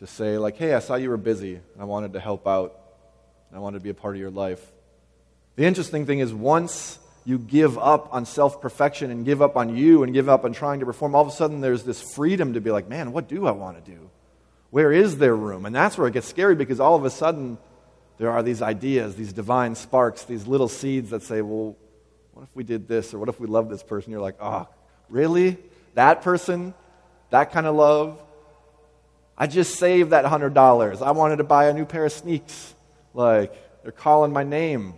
To 0.00 0.06
say, 0.06 0.36
like, 0.36 0.56
hey, 0.56 0.74
I 0.74 0.80
saw 0.80 0.96
you 0.96 1.08
were 1.08 1.16
busy 1.16 1.54
and 1.54 1.80
I 1.80 1.84
wanted 1.84 2.12
to 2.12 2.20
help 2.20 2.46
out 2.46 2.78
and 3.48 3.56
I 3.56 3.60
wanted 3.60 3.78
to 3.78 3.82
be 3.82 3.88
a 3.88 3.94
part 3.94 4.14
of 4.14 4.20
your 4.20 4.30
life. 4.30 4.60
The 5.56 5.64
interesting 5.64 6.04
thing 6.04 6.18
is, 6.18 6.34
once 6.34 6.98
you 7.24 7.38
give 7.38 7.78
up 7.78 8.12
on 8.12 8.26
self 8.26 8.60
perfection 8.60 9.10
and 9.10 9.24
give 9.24 9.40
up 9.40 9.56
on 9.56 9.74
you 9.74 10.02
and 10.02 10.12
give 10.12 10.28
up 10.28 10.44
on 10.44 10.52
trying 10.52 10.80
to 10.80 10.86
perform, 10.86 11.14
all 11.14 11.22
of 11.22 11.28
a 11.28 11.30
sudden 11.30 11.62
there's 11.62 11.84
this 11.84 12.02
freedom 12.14 12.54
to 12.54 12.60
be 12.60 12.72
like, 12.72 12.88
man, 12.88 13.12
what 13.12 13.28
do 13.28 13.46
I 13.46 13.52
want 13.52 13.82
to 13.82 13.90
do? 13.90 14.10
Where 14.70 14.92
is 14.92 15.16
there 15.16 15.34
room? 15.34 15.64
And 15.64 15.74
that's 15.74 15.96
where 15.96 16.08
it 16.08 16.12
gets 16.12 16.28
scary 16.28 16.56
because 16.56 16.80
all 16.80 16.96
of 16.96 17.04
a 17.04 17.10
sudden 17.10 17.56
there 18.18 18.30
are 18.30 18.42
these 18.42 18.62
ideas, 18.62 19.16
these 19.16 19.32
divine 19.32 19.74
sparks, 19.74 20.24
these 20.24 20.46
little 20.46 20.68
seeds 20.68 21.10
that 21.10 21.22
say, 21.22 21.42
well, 21.42 21.76
what 22.32 22.42
if 22.42 22.54
we 22.54 22.64
did 22.64 22.86
this? 22.86 23.12
Or 23.12 23.18
what 23.18 23.28
if 23.28 23.40
we 23.40 23.46
love 23.46 23.68
this 23.68 23.82
person? 23.82 24.12
You're 24.12 24.20
like, 24.20 24.36
oh, 24.40 24.68
really? 25.08 25.58
That 25.94 26.22
person? 26.22 26.74
That 27.30 27.52
kind 27.52 27.66
of 27.66 27.74
love? 27.74 28.20
I 29.36 29.46
just 29.46 29.76
saved 29.76 30.10
that 30.10 30.24
$100. 30.24 31.02
I 31.02 31.10
wanted 31.10 31.36
to 31.36 31.44
buy 31.44 31.66
a 31.66 31.72
new 31.72 31.84
pair 31.84 32.04
of 32.04 32.12
sneaks. 32.12 32.74
Like, 33.14 33.52
they're 33.82 33.92
calling 33.92 34.32
my 34.32 34.44
name. 34.44 34.94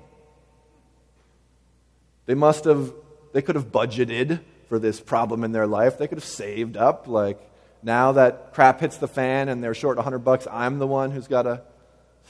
They 2.27 2.35
must 2.35 2.65
have, 2.65 2.93
they 3.33 3.41
could 3.41 3.55
have 3.55 3.73
budgeted 3.73 4.41
for 4.69 4.79
this 4.79 5.01
problem 5.01 5.45
in 5.45 5.53
their 5.53 5.67
life. 5.67 5.97
They 5.97 6.07
could 6.07 6.19
have 6.19 6.25
saved 6.25 6.77
up. 6.77 7.07
Like, 7.07 7.39
now 7.83 8.13
that 8.13 8.53
crap 8.53 8.81
hits 8.81 8.99
the 8.99 9.09
fan 9.09 9.49
and 9.49 9.63
they're 9.63 9.75
short 9.75 9.97
100 9.97 10.19
bucks, 10.19 10.47
I'm 10.51 10.79
the 10.79 10.87
one 10.87 11.13
who's 11.13 11.29
got 11.29 11.43
to 11.43 11.63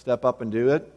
step 0.06 0.24
up 0.24 0.40
and 0.40 0.52
do 0.52 0.68
it. 0.68 0.88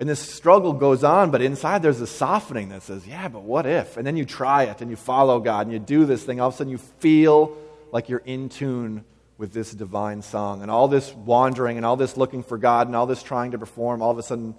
And 0.00 0.08
this 0.08 0.18
struggle 0.18 0.72
goes 0.72 1.04
on, 1.04 1.30
but 1.30 1.40
inside 1.40 1.80
there's 1.80 2.00
a 2.00 2.08
softening 2.08 2.70
that 2.70 2.82
says, 2.82 3.06
yeah, 3.06 3.28
but 3.28 3.44
what 3.44 3.66
if? 3.66 3.96
And 3.96 4.04
then 4.04 4.16
you 4.16 4.24
try 4.24 4.64
it 4.64 4.80
and 4.80 4.90
you 4.90 4.96
follow 4.96 5.38
God 5.38 5.66
and 5.66 5.72
you 5.72 5.78
do 5.78 6.04
this 6.04 6.24
thing. 6.24 6.40
All 6.40 6.48
of 6.48 6.54
a 6.54 6.56
sudden 6.56 6.72
you 6.72 6.78
feel 6.78 7.56
like 7.92 8.08
you're 8.08 8.18
in 8.24 8.48
tune 8.48 9.04
with 9.38 9.52
this 9.52 9.70
divine 9.70 10.22
song. 10.22 10.62
And 10.62 10.72
all 10.72 10.88
this 10.88 11.14
wandering 11.14 11.76
and 11.76 11.86
all 11.86 11.94
this 11.94 12.16
looking 12.16 12.42
for 12.42 12.58
God 12.58 12.88
and 12.88 12.96
all 12.96 13.06
this 13.06 13.22
trying 13.22 13.52
to 13.52 13.58
perform, 13.58 14.02
all 14.02 14.10
of 14.10 14.18
a 14.18 14.24
sudden 14.24 14.56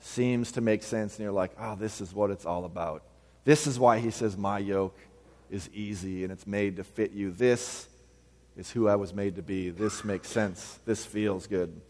seems 0.00 0.50
to 0.52 0.60
make 0.60 0.82
sense, 0.82 1.14
and 1.14 1.22
you're 1.22 1.30
like, 1.30 1.52
oh, 1.60 1.76
this 1.76 2.00
is 2.00 2.12
what 2.12 2.32
it's 2.32 2.44
all 2.44 2.64
about. 2.64 3.04
This 3.44 3.68
is 3.68 3.78
why 3.78 4.00
he 4.00 4.10
says, 4.10 4.36
My 4.36 4.58
yoke 4.58 4.98
is 5.50 5.70
easy 5.72 6.24
and 6.24 6.32
it's 6.32 6.48
made 6.48 6.78
to 6.78 6.84
fit 6.84 7.12
you. 7.12 7.30
This 7.30 7.86
is 8.56 8.72
who 8.72 8.88
I 8.88 8.96
was 8.96 9.14
made 9.14 9.36
to 9.36 9.42
be. 9.42 9.70
This 9.70 10.02
makes 10.02 10.28
sense. 10.28 10.80
This 10.84 11.06
feels 11.06 11.46
good. 11.46 11.80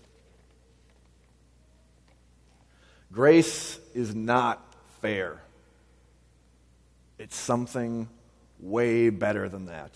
Grace 3.13 3.79
is 3.95 4.15
not 4.15 4.65
fair, 5.01 5.41
it's 7.19 7.37
something 7.37 8.09
way 8.59 9.11
better 9.11 9.49
than 9.49 9.67
that. 9.67 9.93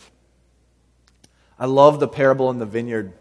I 1.58 1.66
love 1.66 1.98
the 1.98 2.08
parable 2.08 2.50
in 2.50 2.58
the 2.58 2.66
vineyard 2.66 3.14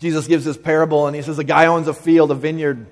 Jesus 0.00 0.28
gives 0.28 0.44
this 0.44 0.56
parable 0.56 1.06
and 1.06 1.16
he 1.16 1.22
says 1.22 1.38
a 1.38 1.44
guy 1.44 1.66
owns 1.66 1.88
a 1.88 1.94
field, 1.94 2.30
a 2.30 2.34
vineyard. 2.34 2.86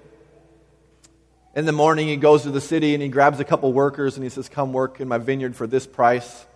In 1.55 1.65
the 1.65 1.73
morning, 1.73 2.09
he 2.09 2.17
goes 2.17 2.43
to 2.43 2.51
the 2.51 2.61
city 2.61 2.95
and 2.95 3.03
he 3.03 3.09
grabs 3.09 3.41
a 3.41 3.45
couple 3.45 3.73
workers 3.73 4.17
and 4.17 4.25
he 4.25 4.31
says, 4.31 4.49
Come 4.49 4.73
work 4.73 5.01
in 5.01 5.09
my 5.09 5.19
vineyard 5.19 5.57
for 5.57 5.67
this 5.67 5.87
price. 5.87 6.47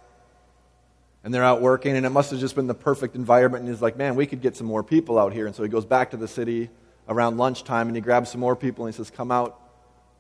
And 1.22 1.35
they're 1.35 1.44
out 1.44 1.61
working, 1.61 1.96
and 1.96 2.06
it 2.06 2.11
must 2.11 2.30
have 2.30 2.40
just 2.40 2.54
been 2.54 2.66
the 2.66 2.74
perfect 2.74 3.14
environment. 3.14 3.64
And 3.64 3.72
he's 3.72 3.83
like, 3.83 3.96
man, 3.96 4.16
we 4.16 4.26
could 4.26 4.40
get 4.40 4.56
some 4.56 4.66
more 4.66 4.83
people 4.83 5.18
out 5.18 5.33
here. 5.33 5.46
And 5.46 5.54
so 5.54 5.62
he 5.62 5.68
goes 5.68 5.85
back 5.85 6.12
to 6.12 6.16
the 6.16 6.28
city 6.28 6.70
around 7.09 7.37
lunchtime 7.37 7.88
and 7.88 7.96
he 7.96 8.00
grabs 8.00 8.30
some 8.30 8.40
more 8.40 8.56
people 8.56 8.87
and 8.87 8.94
he 8.94 8.96
says, 8.96 9.11
Come 9.11 9.30
out 9.30 9.59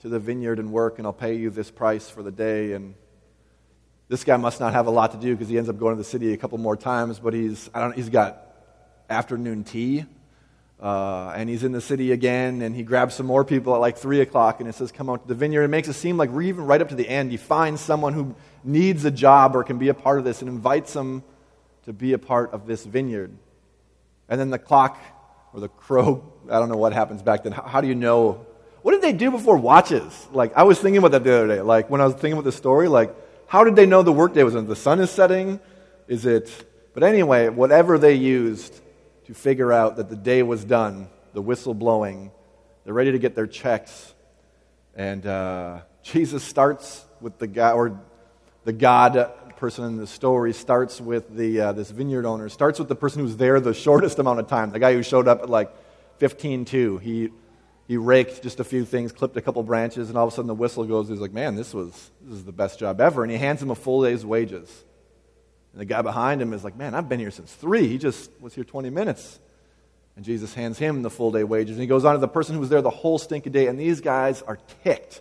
to 0.00 0.08
the 0.08 0.18
vineyard 0.18 0.58
and 0.58 0.72
work, 0.72 0.98
and 0.98 1.06
I'll 1.06 1.12
pay 1.12 1.36
you 1.36 1.50
this 1.50 1.70
price 1.70 2.08
for 2.08 2.22
the 2.22 2.32
day. 2.32 2.72
And 2.72 2.94
this 4.08 4.24
guy 4.24 4.36
must 4.36 4.58
not 4.58 4.72
have 4.72 4.86
a 4.86 4.90
lot 4.90 5.12
to 5.12 5.18
do 5.18 5.34
because 5.34 5.48
he 5.48 5.56
ends 5.56 5.68
up 5.68 5.78
going 5.78 5.94
to 5.94 5.98
the 5.98 6.08
city 6.08 6.32
a 6.32 6.36
couple 6.36 6.58
more 6.58 6.76
times, 6.76 7.18
but 7.18 7.32
he's, 7.32 7.70
I 7.72 7.80
don't, 7.80 7.94
he's 7.94 8.08
got 8.08 8.46
afternoon 9.08 9.64
tea. 9.64 10.04
Uh, 10.80 11.30
and 11.36 11.50
he's 11.50 11.62
in 11.62 11.72
the 11.72 11.80
city 11.80 12.10
again, 12.10 12.62
and 12.62 12.74
he 12.74 12.82
grabs 12.82 13.14
some 13.14 13.26
more 13.26 13.44
people 13.44 13.74
at 13.74 13.78
like 13.78 13.98
3 13.98 14.22
o'clock, 14.22 14.60
and 14.60 14.68
it 14.68 14.74
says, 14.74 14.90
Come 14.90 15.10
out 15.10 15.22
to 15.22 15.28
the 15.28 15.34
vineyard. 15.34 15.64
It 15.64 15.68
makes 15.68 15.88
it 15.88 15.92
seem 15.92 16.16
like 16.16 16.30
even 16.30 16.64
right 16.64 16.80
up 16.80 16.88
to 16.88 16.94
the 16.94 17.06
end, 17.06 17.30
he 17.30 17.36
finds 17.36 17.82
someone 17.82 18.14
who 18.14 18.34
needs 18.64 19.04
a 19.04 19.10
job 19.10 19.54
or 19.54 19.62
can 19.62 19.76
be 19.76 19.88
a 19.88 19.94
part 19.94 20.18
of 20.18 20.24
this 20.24 20.40
and 20.40 20.48
invites 20.48 20.94
them 20.94 21.22
to 21.84 21.92
be 21.92 22.14
a 22.14 22.18
part 22.18 22.52
of 22.52 22.66
this 22.66 22.84
vineyard. 22.84 23.36
And 24.28 24.40
then 24.40 24.48
the 24.48 24.58
clock 24.58 24.98
or 25.52 25.60
the 25.60 25.68
crow, 25.68 26.32
I 26.50 26.58
don't 26.58 26.70
know 26.70 26.78
what 26.78 26.94
happens 26.94 27.22
back 27.22 27.42
then. 27.42 27.52
How, 27.52 27.62
how 27.62 27.80
do 27.82 27.88
you 27.88 27.94
know? 27.94 28.46
What 28.80 28.92
did 28.92 29.02
they 29.02 29.12
do 29.12 29.30
before 29.30 29.58
watches? 29.58 30.28
Like, 30.32 30.56
I 30.56 30.62
was 30.62 30.78
thinking 30.78 30.96
about 30.96 31.10
that 31.10 31.24
the 31.24 31.34
other 31.34 31.48
day. 31.48 31.60
Like, 31.60 31.90
when 31.90 32.00
I 32.00 32.06
was 32.06 32.14
thinking 32.14 32.32
about 32.32 32.44
the 32.44 32.52
story, 32.52 32.88
like, 32.88 33.14
how 33.46 33.64
did 33.64 33.76
they 33.76 33.84
know 33.84 34.02
the 34.02 34.12
workday 34.12 34.42
was 34.44 34.54
in? 34.54 34.66
The 34.66 34.76
sun 34.76 35.00
is 35.00 35.10
setting? 35.10 35.60
Is 36.08 36.24
it. 36.24 36.50
But 36.94 37.02
anyway, 37.02 37.50
whatever 37.50 37.98
they 37.98 38.14
used 38.14 38.80
to 39.30 39.34
figure 39.34 39.72
out 39.72 39.94
that 39.96 40.08
the 40.08 40.16
day 40.16 40.42
was 40.42 40.64
done, 40.64 41.08
the 41.34 41.40
whistle 41.40 41.72
blowing, 41.72 42.32
they're 42.82 42.92
ready 42.92 43.12
to 43.12 43.18
get 43.20 43.36
their 43.36 43.46
checks. 43.46 44.12
And 44.96 45.24
uh, 45.24 45.82
Jesus 46.02 46.42
starts 46.42 47.04
with 47.20 47.38
the 47.38 47.46
guy, 47.46 47.70
or 47.70 48.00
the 48.64 48.72
God 48.72 49.32
person 49.56 49.84
in 49.84 49.98
the 49.98 50.06
story 50.06 50.52
starts 50.52 51.00
with 51.00 51.36
the, 51.36 51.60
uh, 51.60 51.72
this 51.72 51.90
vineyard 51.90 52.26
owner, 52.26 52.48
starts 52.48 52.80
with 52.80 52.88
the 52.88 52.96
person 52.96 53.20
who's 53.20 53.36
there 53.36 53.60
the 53.60 53.72
shortest 53.72 54.18
amount 54.18 54.40
of 54.40 54.48
time, 54.48 54.70
the 54.70 54.80
guy 54.80 54.94
who 54.94 55.02
showed 55.02 55.28
up 55.28 55.42
at 55.42 55.48
like 55.48 55.70
15 56.18 56.64
2. 56.64 56.98
He, 56.98 57.28
he 57.86 57.96
raked 57.98 58.42
just 58.42 58.58
a 58.58 58.64
few 58.64 58.84
things, 58.84 59.12
clipped 59.12 59.36
a 59.36 59.40
couple 59.40 59.62
branches, 59.62 60.08
and 60.08 60.18
all 60.18 60.26
of 60.26 60.32
a 60.32 60.34
sudden 60.34 60.48
the 60.48 60.54
whistle 60.54 60.84
goes. 60.84 61.08
He's 61.08 61.20
like, 61.20 61.32
man, 61.32 61.54
this, 61.54 61.72
was, 61.72 62.10
this 62.20 62.38
is 62.38 62.44
the 62.44 62.52
best 62.52 62.80
job 62.80 63.00
ever. 63.00 63.22
And 63.22 63.30
he 63.30 63.38
hands 63.38 63.62
him 63.62 63.70
a 63.70 63.76
full 63.76 64.02
day's 64.02 64.26
wages. 64.26 64.84
And 65.72 65.80
the 65.80 65.84
guy 65.84 66.02
behind 66.02 66.42
him 66.42 66.52
is 66.52 66.64
like, 66.64 66.76
man, 66.76 66.94
I've 66.94 67.08
been 67.08 67.20
here 67.20 67.30
since 67.30 67.52
3. 67.54 67.86
He 67.86 67.98
just 67.98 68.30
was 68.40 68.54
here 68.54 68.64
20 68.64 68.90
minutes. 68.90 69.38
And 70.16 70.24
Jesus 70.24 70.52
hands 70.52 70.78
him 70.78 71.02
the 71.02 71.10
full 71.10 71.30
day 71.30 71.44
wages. 71.44 71.76
And 71.76 71.80
he 71.80 71.86
goes 71.86 72.04
on 72.04 72.14
to 72.14 72.18
the 72.18 72.28
person 72.28 72.54
who 72.54 72.60
was 72.60 72.68
there 72.68 72.82
the 72.82 72.90
whole 72.90 73.18
stinking 73.18 73.52
day. 73.52 73.68
And 73.68 73.78
these 73.78 74.00
guys 74.00 74.42
are 74.42 74.58
ticked. 74.82 75.20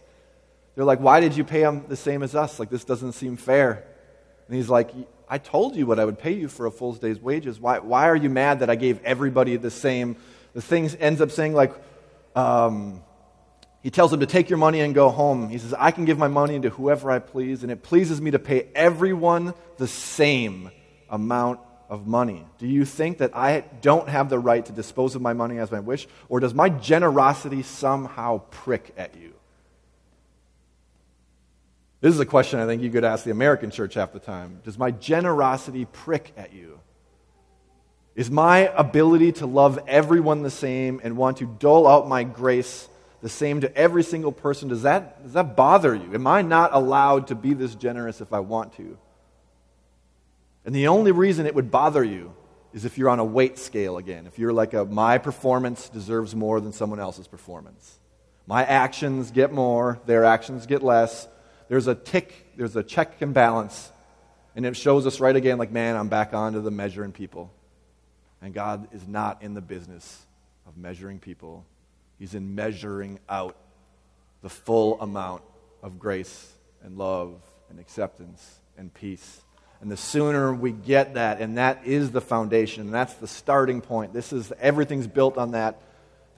They're 0.76 0.86
like, 0.86 1.00
why 1.00 1.20
did 1.20 1.36
you 1.36 1.44
pay 1.44 1.62
him 1.62 1.86
the 1.88 1.96
same 1.96 2.24
as 2.24 2.36
us? 2.36 2.60
Like, 2.60 2.70
this 2.70 2.84
doesn't 2.84 3.14
seem 3.14 3.38
fair. 3.38 3.84
And 4.48 4.56
he's 4.56 4.70
like, 4.70 4.92
I 5.30 5.38
told 5.38 5.76
you 5.76 5.86
what 5.86 6.00
I 6.00 6.06
would 6.06 6.18
pay 6.18 6.32
you 6.32 6.48
for 6.48 6.66
a 6.66 6.72
full 6.72 6.94
day's 6.94 7.20
wages. 7.20 7.60
Why, 7.60 7.80
why 7.80 8.10
are 8.10 8.16
you 8.16 8.30
mad 8.30 8.60
that 8.62 8.70
I 8.70 8.76
gave 8.76 9.04
everybody 9.04 9.58
the 9.58 9.70
same? 9.70 10.16
The 10.54 10.62
thing 10.62 10.90
ends 11.00 11.22
up 11.22 11.30
saying, 11.30 11.54
like, 11.54 11.74
um, 12.36 13.04
he 13.82 13.90
tells 13.90 14.12
him 14.12 14.20
to 14.20 14.26
take 14.26 14.50
your 14.50 14.58
money 14.58 14.82
and 14.82 14.94
go 14.94 15.10
home. 15.10 15.50
He 15.50 15.58
says, 15.58 15.74
I 15.74 15.92
can 15.92 16.06
give 16.06 16.18
my 16.18 16.28
money 16.28 16.60
to 16.60 16.70
whoever 16.70 17.10
I 17.10 17.20
please, 17.20 17.64
and 17.64 17.72
it 17.72 17.82
pleases 17.82 18.22
me 18.22 18.32
to 18.32 18.40
pay 18.40 18.68
everyone 18.76 19.54
the 19.78 19.88
same 19.88 20.72
amount 21.10 21.60
of 21.90 22.06
money. 22.06 22.46
Do 22.58 22.68
you 22.68 22.86
think 22.86 23.20
that 23.20 23.36
I 23.36 23.62
don't 23.82 24.10
have 24.10 24.30
the 24.30 24.38
right 24.38 24.66
to 24.66 24.72
dispose 24.72 25.16
of 25.16 25.22
my 25.22 25.34
money 25.34 25.58
as 25.60 25.72
I 25.72 25.80
wish, 25.80 26.08
or 26.28 26.40
does 26.40 26.54
my 26.54 26.70
generosity 26.70 27.64
somehow 27.64 28.40
prick 28.52 28.94
at 28.98 29.16
you? 29.16 29.34
This 32.02 32.14
is 32.14 32.20
a 32.20 32.26
question 32.26 32.60
I 32.60 32.66
think 32.66 32.82
you 32.82 32.92
could 32.92 33.04
ask 33.04 33.24
the 33.24 33.32
American 33.32 33.72
church 33.72 33.96
half 33.96 34.14
the 34.14 34.20
time. 34.20 34.62
Does 34.64 34.78
my 34.78 34.92
generosity 34.92 35.86
prick 35.86 36.32
at 36.38 36.54
you? 36.54 36.80
Is 38.16 38.30
my 38.30 38.70
ability 38.76 39.34
to 39.34 39.46
love 39.46 39.80
everyone 39.88 40.44
the 40.44 40.50
same 40.50 41.00
and 41.04 41.18
want 41.18 41.38
to 41.38 41.46
dole 41.46 41.88
out 41.88 42.08
my 42.08 42.24
grace 42.24 42.88
the 43.22 43.30
same 43.30 43.62
to 43.62 43.76
every 43.76 44.04
single 44.04 44.32
person, 44.32 44.70
does 44.70 44.84
that, 44.84 45.24
does 45.24 45.34
that 45.34 45.56
bother 45.56 45.94
you? 45.94 46.14
Am 46.14 46.26
I 46.28 46.42
not 46.42 46.74
allowed 46.74 47.28
to 47.28 47.36
be 47.36 47.54
this 47.54 47.76
generous 47.76 48.22
if 48.22 48.32
I 48.32 48.40
want 48.40 48.74
to? 48.78 48.98
And 50.66 50.76
the 50.76 50.88
only 50.88 51.12
reason 51.12 51.46
it 51.46 51.56
would 51.56 51.72
bother 51.72 52.04
you 52.04 52.34
is 52.74 52.86
if 52.86 52.98
you're 52.98 53.10
on 53.10 53.20
a 53.20 53.26
weight 53.26 53.58
scale 53.58 53.98
again. 53.98 54.28
If 54.28 54.38
you're 54.38 54.54
like 54.54 54.74
a, 54.74 54.86
my 54.86 55.18
performance 55.18 55.90
deserves 55.90 56.36
more 56.36 56.62
than 56.62 56.72
someone 56.72 57.00
else's 57.00 57.28
performance. 57.28 58.00
My 58.46 58.64
actions 58.64 59.32
get 59.32 59.52
more, 59.52 60.00
their 60.06 60.26
actions 60.26 60.66
get 60.66 60.84
less 60.84 61.28
there's 61.70 61.88
a 61.88 61.96
tick, 61.96 62.48
there's 62.58 62.76
a 62.76 62.84
check 62.84 63.22
and 63.22 63.34
balance. 63.34 63.92
And 64.56 64.66
it 64.66 64.76
shows 64.76 65.06
us 65.08 65.20
right 65.20 65.36
again, 65.36 65.58
like, 65.58 65.72
man, 65.72 65.96
I'm 65.96 66.10
back 66.10 66.34
onto 66.34 66.62
the 66.62 66.72
measuring 66.72 67.14
people. 67.14 67.54
And 68.42 68.54
God 68.54 68.90
is 68.92 69.08
not 69.08 69.44
in 69.44 69.54
the 69.54 69.62
business 69.62 70.26
of 70.68 70.76
measuring 70.76 71.20
people, 71.20 71.66
He's 72.20 72.36
in 72.36 72.54
measuring 72.54 73.20
out 73.28 73.56
the 74.42 74.50
full 74.50 75.02
amount 75.02 75.42
of 75.82 75.98
grace 75.98 76.52
and 76.84 76.98
love 76.98 77.42
and 77.70 77.80
acceptance 77.80 78.60
and 78.78 78.94
peace. 78.94 79.42
And 79.82 79.90
the 79.90 79.98
sooner 79.98 80.54
we 80.54 80.72
get 80.72 81.14
that, 81.14 81.40
and 81.40 81.58
that 81.58 81.86
is 81.86 82.12
the 82.12 82.22
foundation, 82.22 82.84
and 82.84 82.94
that's 82.94 83.14
the 83.16 83.28
starting 83.28 83.82
point. 83.82 84.14
This 84.14 84.34
is 84.34 84.52
everything's 84.60 85.08
built 85.08 85.38
on 85.38 85.52
that 85.52 85.82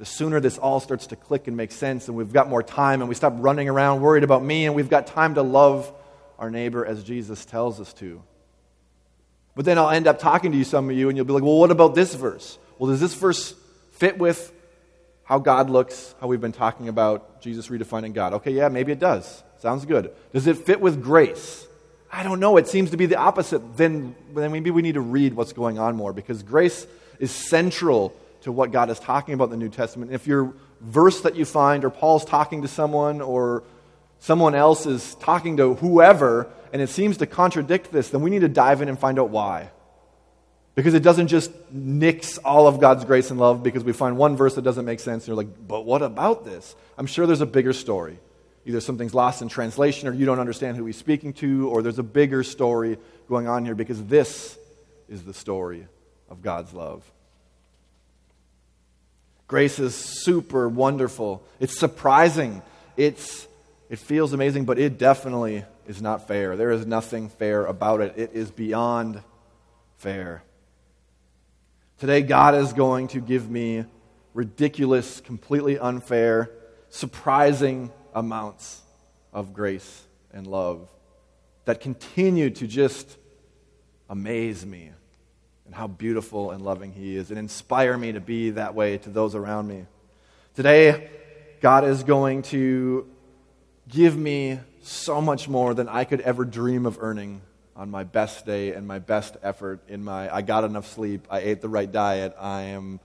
the 0.01 0.05
sooner 0.07 0.39
this 0.39 0.57
all 0.57 0.79
starts 0.79 1.05
to 1.05 1.15
click 1.15 1.47
and 1.47 1.55
make 1.55 1.71
sense, 1.71 2.07
and 2.07 2.17
we've 2.17 2.33
got 2.33 2.49
more 2.49 2.63
time, 2.63 3.01
and 3.01 3.07
we 3.07 3.13
stop 3.13 3.35
running 3.37 3.69
around 3.69 4.01
worried 4.01 4.23
about 4.23 4.43
me, 4.43 4.65
and 4.65 4.73
we've 4.73 4.89
got 4.89 5.05
time 5.05 5.35
to 5.35 5.43
love 5.43 5.93
our 6.39 6.49
neighbor 6.49 6.83
as 6.83 7.03
Jesus 7.03 7.45
tells 7.45 7.79
us 7.79 7.93
to. 7.93 8.19
But 9.55 9.65
then 9.65 9.77
I'll 9.77 9.91
end 9.91 10.07
up 10.07 10.17
talking 10.17 10.53
to 10.53 10.57
you, 10.57 10.63
some 10.63 10.89
of 10.89 10.95
you, 10.95 11.09
and 11.09 11.15
you'll 11.15 11.27
be 11.27 11.33
like, 11.33 11.43
well, 11.43 11.59
what 11.59 11.69
about 11.69 11.93
this 11.93 12.15
verse? 12.15 12.57
Well, 12.79 12.89
does 12.89 12.99
this 12.99 13.13
verse 13.13 13.53
fit 13.91 14.17
with 14.17 14.51
how 15.31 15.39
God 15.39 15.69
looks, 15.69 16.13
how 16.19 16.27
we've 16.27 16.41
been 16.41 16.51
talking 16.51 16.89
about 16.89 17.39
Jesus 17.39 17.69
redefining 17.69 18.11
God? 18.11 18.33
Okay, 18.33 18.51
yeah, 18.51 18.67
maybe 18.67 18.91
it 18.91 18.99
does. 18.99 19.43
Sounds 19.59 19.85
good. 19.85 20.11
Does 20.33 20.45
it 20.45 20.57
fit 20.57 20.81
with 20.81 21.01
grace? 21.01 21.65
I 22.11 22.23
don't 22.23 22.41
know. 22.41 22.57
It 22.57 22.67
seems 22.67 22.91
to 22.91 22.97
be 22.97 23.05
the 23.05 23.15
opposite. 23.15 23.77
Then, 23.77 24.13
then 24.35 24.51
maybe 24.51 24.71
we 24.71 24.81
need 24.81 24.95
to 24.95 24.99
read 24.99 25.33
what's 25.33 25.53
going 25.53 25.79
on 25.79 25.95
more 25.95 26.11
because 26.11 26.43
grace 26.43 26.85
is 27.17 27.31
central 27.31 28.13
to 28.41 28.51
what 28.51 28.73
God 28.73 28.89
is 28.89 28.99
talking 28.99 29.33
about 29.33 29.45
in 29.45 29.51
the 29.51 29.55
New 29.55 29.69
Testament. 29.69 30.11
If 30.11 30.27
your 30.27 30.53
verse 30.81 31.21
that 31.21 31.37
you 31.37 31.45
find, 31.45 31.85
or 31.85 31.91
Paul's 31.91 32.25
talking 32.25 32.63
to 32.63 32.67
someone, 32.67 33.21
or 33.21 33.63
someone 34.19 34.53
else 34.53 34.85
is 34.85 35.15
talking 35.15 35.55
to 35.55 35.75
whoever, 35.75 36.49
and 36.73 36.81
it 36.81 36.89
seems 36.89 37.15
to 37.19 37.25
contradict 37.25 37.89
this, 37.93 38.09
then 38.09 38.19
we 38.19 38.31
need 38.31 38.41
to 38.41 38.49
dive 38.49 38.81
in 38.81 38.89
and 38.89 38.99
find 38.99 39.17
out 39.17 39.29
why. 39.29 39.69
Because 40.73 40.93
it 40.93 41.03
doesn't 41.03 41.27
just 41.27 41.51
nix 41.71 42.37
all 42.37 42.67
of 42.67 42.79
God's 42.79 43.03
grace 43.03 43.29
and 43.29 43.39
love 43.39 43.61
because 43.61 43.83
we 43.83 43.91
find 43.91 44.17
one 44.17 44.37
verse 44.37 44.55
that 44.55 44.61
doesn't 44.61 44.85
make 44.85 45.01
sense 45.01 45.23
and 45.23 45.27
you're 45.27 45.35
like, 45.35 45.67
but 45.67 45.85
what 45.85 46.01
about 46.01 46.45
this? 46.45 46.75
I'm 46.97 47.07
sure 47.07 47.27
there's 47.27 47.41
a 47.41 47.45
bigger 47.45 47.73
story. 47.73 48.17
Either 48.65 48.79
something's 48.79 49.13
lost 49.13 49.41
in 49.41 49.49
translation 49.49 50.07
or 50.07 50.13
you 50.13 50.25
don't 50.25 50.39
understand 50.39 50.77
who 50.77 50.85
he's 50.85 50.97
speaking 50.97 51.33
to, 51.33 51.67
or 51.69 51.81
there's 51.81 51.99
a 51.99 52.03
bigger 52.03 52.43
story 52.43 52.97
going 53.27 53.47
on 53.47 53.65
here 53.65 53.75
because 53.75 54.03
this 54.05 54.57
is 55.09 55.23
the 55.23 55.33
story 55.33 55.87
of 56.29 56.41
God's 56.41 56.73
love. 56.73 57.03
Grace 59.47 59.79
is 59.79 59.95
super 59.95 60.69
wonderful. 60.69 61.43
It's 61.59 61.77
surprising. 61.77 62.61
It's, 62.95 63.47
it 63.89 63.99
feels 63.99 64.31
amazing, 64.31 64.63
but 64.63 64.79
it 64.79 64.97
definitely 64.97 65.65
is 65.87 66.01
not 66.01 66.27
fair. 66.27 66.55
There 66.55 66.71
is 66.71 66.85
nothing 66.85 67.27
fair 67.27 67.65
about 67.65 67.99
it. 67.99 68.13
It 68.15 68.31
is 68.33 68.51
beyond 68.51 69.21
fair. 69.97 70.43
Today, 72.01 72.23
God 72.23 72.55
is 72.55 72.73
going 72.73 73.09
to 73.09 73.21
give 73.21 73.47
me 73.47 73.85
ridiculous, 74.33 75.21
completely 75.21 75.77
unfair, 75.77 76.49
surprising 76.89 77.91
amounts 78.15 78.81
of 79.31 79.53
grace 79.53 80.07
and 80.33 80.47
love 80.47 80.89
that 81.65 81.79
continue 81.79 82.49
to 82.49 82.65
just 82.65 83.19
amaze 84.09 84.65
me 84.65 84.89
and 85.67 85.75
how 85.75 85.85
beautiful 85.85 86.49
and 86.49 86.63
loving 86.63 86.91
He 86.91 87.15
is 87.15 87.29
and 87.29 87.37
inspire 87.37 87.95
me 87.95 88.13
to 88.13 88.19
be 88.19 88.49
that 88.49 88.73
way 88.73 88.97
to 88.97 89.09
those 89.11 89.35
around 89.35 89.67
me. 89.67 89.85
Today, 90.55 91.07
God 91.61 91.83
is 91.83 92.01
going 92.01 92.41
to 92.41 93.07
give 93.87 94.17
me 94.17 94.59
so 94.81 95.21
much 95.21 95.47
more 95.47 95.75
than 95.75 95.87
I 95.87 96.05
could 96.05 96.21
ever 96.21 96.45
dream 96.45 96.87
of 96.87 96.97
earning 96.99 97.43
on 97.75 97.89
my 97.89 98.03
best 98.03 98.45
day 98.45 98.73
and 98.73 98.87
my 98.87 98.99
best 98.99 99.37
effort 99.41 99.81
in 99.87 100.03
my 100.03 100.33
I 100.33 100.41
got 100.41 100.63
enough 100.63 100.87
sleep, 100.87 101.27
I 101.29 101.39
ate 101.39 101.61
the 101.61 101.69
right 101.69 101.91
diet, 101.91 102.35
I 102.39 102.63
am 102.63 102.99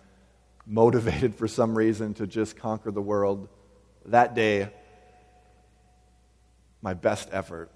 motivated 0.66 1.34
for 1.34 1.46
some 1.46 1.76
reason 1.76 2.14
to 2.14 2.26
just 2.26 2.56
conquer 2.56 2.90
the 2.90 3.02
world. 3.02 3.48
That 4.06 4.34
day, 4.34 4.70
my 6.82 6.94
best 6.94 7.28
effort. 7.32 7.70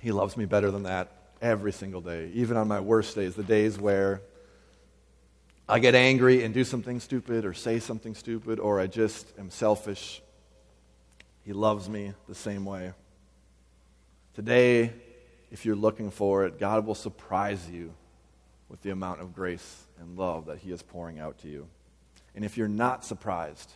He 0.00 0.12
loves 0.12 0.36
me 0.36 0.44
better 0.44 0.70
than 0.70 0.84
that 0.84 1.10
every 1.40 1.72
single 1.72 2.00
day, 2.00 2.30
even 2.34 2.56
on 2.56 2.68
my 2.68 2.80
worst 2.80 3.14
days, 3.14 3.34
the 3.34 3.42
days 3.42 3.78
where 3.78 4.20
I 5.68 5.80
get 5.80 5.94
angry 5.94 6.44
and 6.44 6.54
do 6.54 6.64
something 6.64 6.98
stupid 7.00 7.44
or 7.44 7.52
say 7.52 7.78
something 7.78 8.14
stupid 8.14 8.58
or 8.58 8.80
I 8.80 8.86
just 8.86 9.26
am 9.38 9.50
selfish. 9.50 10.22
He 11.44 11.52
loves 11.52 11.88
me 11.88 12.14
the 12.28 12.34
same 12.34 12.64
way. 12.64 12.92
Today, 14.34 14.92
if 15.50 15.64
you're 15.64 15.76
looking 15.76 16.10
for 16.10 16.44
it, 16.44 16.58
God 16.58 16.86
will 16.86 16.94
surprise 16.94 17.68
you 17.70 17.92
with 18.68 18.82
the 18.82 18.90
amount 18.90 19.20
of 19.20 19.34
grace 19.34 19.86
and 19.98 20.16
love 20.16 20.46
that 20.46 20.58
He 20.58 20.70
is 20.70 20.82
pouring 20.82 21.18
out 21.18 21.38
to 21.38 21.48
you. 21.48 21.66
And 22.34 22.44
if 22.44 22.56
you're 22.56 22.68
not 22.68 23.04
surprised 23.04 23.72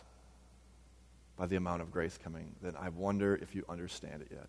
by 1.37 1.47
the 1.47 1.55
amount 1.55 1.81
of 1.81 1.91
grace 1.91 2.17
coming, 2.23 2.55
then 2.61 2.75
I 2.79 2.89
wonder 2.89 3.35
if 3.35 3.55
you 3.55 3.65
understand 3.67 4.21
it 4.21 4.27
yet. 4.31 4.47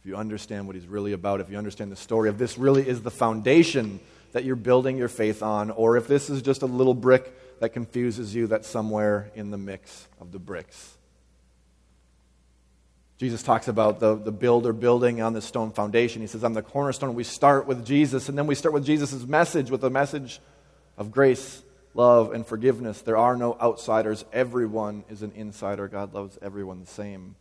If 0.00 0.06
you 0.06 0.16
understand 0.16 0.66
what 0.66 0.74
He's 0.74 0.86
really 0.86 1.12
about, 1.12 1.40
if 1.40 1.50
you 1.50 1.56
understand 1.56 1.92
the 1.92 1.96
story 1.96 2.28
of 2.28 2.38
this 2.38 2.58
really 2.58 2.86
is 2.86 3.02
the 3.02 3.10
foundation 3.10 4.00
that 4.32 4.44
you're 4.44 4.56
building 4.56 4.96
your 4.96 5.08
faith 5.08 5.42
on, 5.42 5.70
or 5.70 5.96
if 5.96 6.08
this 6.08 6.28
is 6.28 6.42
just 6.42 6.62
a 6.62 6.66
little 6.66 6.94
brick 6.94 7.60
that 7.60 7.68
confuses 7.68 8.34
you 8.34 8.48
that's 8.48 8.66
somewhere 8.66 9.30
in 9.34 9.50
the 9.50 9.58
mix 9.58 10.08
of 10.20 10.32
the 10.32 10.38
bricks. 10.38 10.96
Jesus 13.18 13.42
talks 13.42 13.68
about 13.68 14.00
the, 14.00 14.16
the 14.16 14.32
builder 14.32 14.72
building 14.72 15.22
on 15.22 15.32
the 15.32 15.40
stone 15.40 15.70
foundation. 15.70 16.22
He 16.22 16.26
says, 16.26 16.42
I'm 16.42 16.54
the 16.54 16.62
cornerstone. 16.62 17.14
We 17.14 17.24
start 17.24 17.66
with 17.66 17.86
Jesus, 17.86 18.28
and 18.28 18.36
then 18.36 18.46
we 18.46 18.54
start 18.54 18.72
with 18.72 18.84
Jesus' 18.84 19.24
message, 19.26 19.70
with 19.70 19.84
a 19.84 19.90
message 19.90 20.40
of 20.96 21.12
grace, 21.12 21.62
love, 21.94 22.32
and 22.32 22.44
forgiveness. 22.44 23.02
There 23.02 23.16
are 23.16 23.36
no 23.36 23.56
outsiders. 23.60 24.24
Everyone 24.32 25.04
is 25.08 25.22
an 25.22 25.32
insider. 25.36 25.86
God 25.86 26.14
loves 26.14 26.36
everyone 26.42 26.80
the 26.80 26.86
same. 26.86 27.36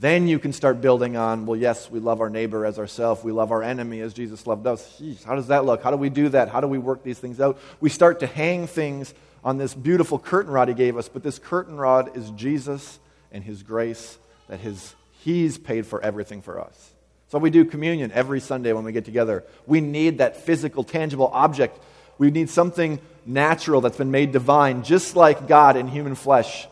Then 0.00 0.26
you 0.26 0.40
can 0.40 0.52
start 0.52 0.80
building 0.80 1.16
on, 1.16 1.46
well, 1.46 1.58
yes, 1.58 1.88
we 1.88 2.00
love 2.00 2.20
our 2.20 2.28
neighbor 2.28 2.66
as 2.66 2.80
ourselves. 2.80 3.22
We 3.22 3.30
love 3.30 3.52
our 3.52 3.62
enemy 3.62 4.00
as 4.00 4.12
Jesus 4.12 4.46
loved 4.46 4.66
us. 4.66 5.00
Jeez, 5.00 5.22
how 5.22 5.36
does 5.36 5.46
that 5.46 5.64
look? 5.64 5.84
How 5.84 5.92
do 5.92 5.96
we 5.96 6.08
do 6.08 6.28
that? 6.30 6.48
How 6.48 6.60
do 6.60 6.66
we 6.66 6.78
work 6.78 7.04
these 7.04 7.18
things 7.20 7.40
out? 7.40 7.58
We 7.80 7.88
start 7.88 8.18
to 8.20 8.26
hang 8.26 8.66
things 8.66 9.14
on 9.44 9.58
this 9.58 9.74
beautiful 9.74 10.18
curtain 10.18 10.52
rod 10.52 10.66
he 10.66 10.74
gave 10.74 10.96
us, 10.96 11.08
but 11.08 11.22
this 11.22 11.38
curtain 11.38 11.76
rod 11.76 12.16
is 12.16 12.30
Jesus 12.30 12.98
and 13.30 13.44
his 13.44 13.62
grace 13.62 14.18
that 14.48 14.60
his, 14.60 14.94
he's 15.22 15.58
paid 15.58 15.86
for 15.86 16.02
everything 16.02 16.42
for 16.42 16.60
us. 16.60 16.90
So 17.28 17.38
we 17.38 17.50
do 17.50 17.64
communion 17.64 18.12
every 18.12 18.40
Sunday 18.40 18.72
when 18.72 18.84
we 18.84 18.92
get 18.92 19.04
together. 19.04 19.44
We 19.66 19.80
need 19.80 20.18
that 20.18 20.36
physical, 20.36 20.84
tangible 20.84 21.30
object. 21.32 21.78
We 22.18 22.30
need 22.30 22.48
something 22.48 23.00
natural 23.26 23.80
that's 23.80 23.96
been 23.96 24.10
made 24.10 24.32
divine, 24.32 24.84
just 24.84 25.16
like 25.16 25.48
God 25.48 25.76
in 25.76 25.88
human 25.88 26.14
flesh, 26.14 26.68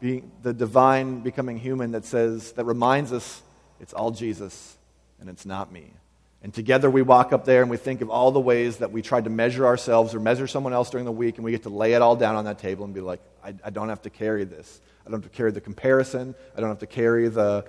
being 0.00 0.32
the 0.42 0.52
divine 0.52 1.20
becoming 1.20 1.58
human 1.58 1.92
that 1.92 2.04
says, 2.04 2.52
that 2.52 2.64
reminds 2.64 3.12
us 3.12 3.42
it's 3.78 3.92
all 3.92 4.10
Jesus 4.10 4.76
and 5.20 5.28
it's 5.28 5.46
not 5.46 5.70
me. 5.70 5.92
And 6.42 6.52
together 6.52 6.90
we 6.90 7.02
walk 7.02 7.32
up 7.32 7.44
there 7.44 7.62
and 7.62 7.70
we 7.70 7.76
think 7.76 8.00
of 8.00 8.10
all 8.10 8.32
the 8.32 8.40
ways 8.40 8.78
that 8.78 8.90
we 8.90 9.02
tried 9.02 9.24
to 9.24 9.30
measure 9.30 9.64
ourselves 9.64 10.12
or 10.14 10.18
measure 10.18 10.48
someone 10.48 10.72
else 10.72 10.90
during 10.90 11.04
the 11.04 11.12
week, 11.12 11.36
and 11.36 11.44
we 11.44 11.52
get 11.52 11.62
to 11.62 11.68
lay 11.68 11.92
it 11.92 12.02
all 12.02 12.16
down 12.16 12.34
on 12.34 12.46
that 12.46 12.58
table 12.58 12.84
and 12.84 12.92
be 12.92 13.00
like, 13.00 13.20
I, 13.44 13.54
I 13.64 13.70
don't 13.70 13.88
have 13.88 14.02
to 14.02 14.10
carry 14.10 14.42
this. 14.42 14.80
I 15.06 15.10
don't 15.10 15.22
have 15.22 15.30
to 15.30 15.36
carry 15.36 15.50
the 15.50 15.60
comparison. 15.60 16.34
I 16.56 16.60
don't 16.60 16.68
have 16.68 16.78
to 16.80 16.86
carry 16.86 17.28
the, 17.28 17.66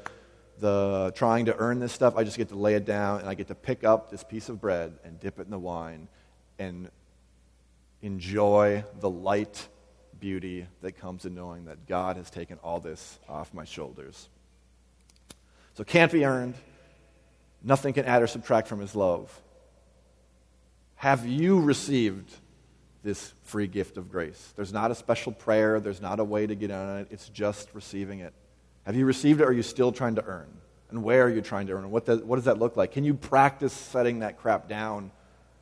the 0.60 1.12
trying 1.16 1.46
to 1.46 1.56
earn 1.58 1.80
this 1.80 1.92
stuff. 1.92 2.16
I 2.16 2.24
just 2.24 2.38
get 2.38 2.50
to 2.50 2.56
lay 2.56 2.76
it 2.76 2.86
down 2.86 3.22
and 3.22 3.30
I 3.30 3.34
get 3.34 3.48
to 3.48 3.56
pick 3.56 3.84
up 3.84 4.12
this 4.12 4.24
piece 4.24 4.50
of 4.50 4.62
bread 4.62 4.94
and 5.04 5.20
dip 5.20 5.40
it 5.40 5.44
in 5.44 5.52
the 5.52 5.60
wine 5.60 6.08
and 6.60 6.90
enjoy 8.02 8.84
the 9.00 9.10
light 9.10 9.68
beauty 10.20 10.68
that 10.82 10.94
comes 10.94 11.26
in 11.26 11.36
knowing 11.36 11.66
that 11.66 11.88
God 11.88 12.18
has 12.18 12.30
taken 12.30 12.58
all 12.64 12.80
this 12.80 13.20
off 13.28 13.54
my 13.54 13.66
shoulders. 13.66 14.30
So 15.74 15.82
it 15.82 15.88
can't 15.88 16.12
be 16.12 16.24
earned. 16.24 16.54
Nothing 17.64 17.94
can 17.94 18.06
add 18.06 18.22
or 18.22 18.28
subtract 18.28 18.68
from 18.68 18.80
his 18.80 18.96
love. 18.96 19.42
Have 20.96 21.26
you 21.26 21.60
received 21.60 22.32
this 23.04 23.34
free 23.44 23.68
gift 23.68 23.98
of 23.98 24.10
grace? 24.10 24.54
There's 24.56 24.74
not 24.74 24.92
a 24.92 24.96
special 24.96 25.32
prayer, 25.32 25.80
there's 25.80 26.02
not 26.02 26.20
a 26.20 26.24
way 26.24 26.48
to 26.48 26.56
get 26.56 26.72
on 26.72 27.00
it, 27.00 27.08
it's 27.12 27.30
just 27.30 27.70
receiving 27.74 28.20
it. 28.20 28.34
Have 28.86 28.96
you 28.96 29.06
received 29.06 29.42
it 29.42 29.44
or 29.44 29.48
are 29.48 29.54
you 29.54 29.64
still 29.64 29.92
trying 29.92 30.16
to 30.16 30.26
earn? 30.26 30.48
And 30.90 31.04
where 31.04 31.24
are 31.24 31.30
you 31.30 31.42
trying 31.42 31.68
to 31.68 31.74
earn? 31.74 31.90
What 31.90 32.06
does, 32.06 32.22
what 32.22 32.36
does 32.36 32.46
that 32.46 32.60
look 32.60 32.78
like? 32.78 32.92
Can 32.92 33.04
you 33.04 33.14
practice 33.14 33.74
setting 33.74 34.20
that 34.20 34.38
crap 34.38 34.68
down 34.68 35.12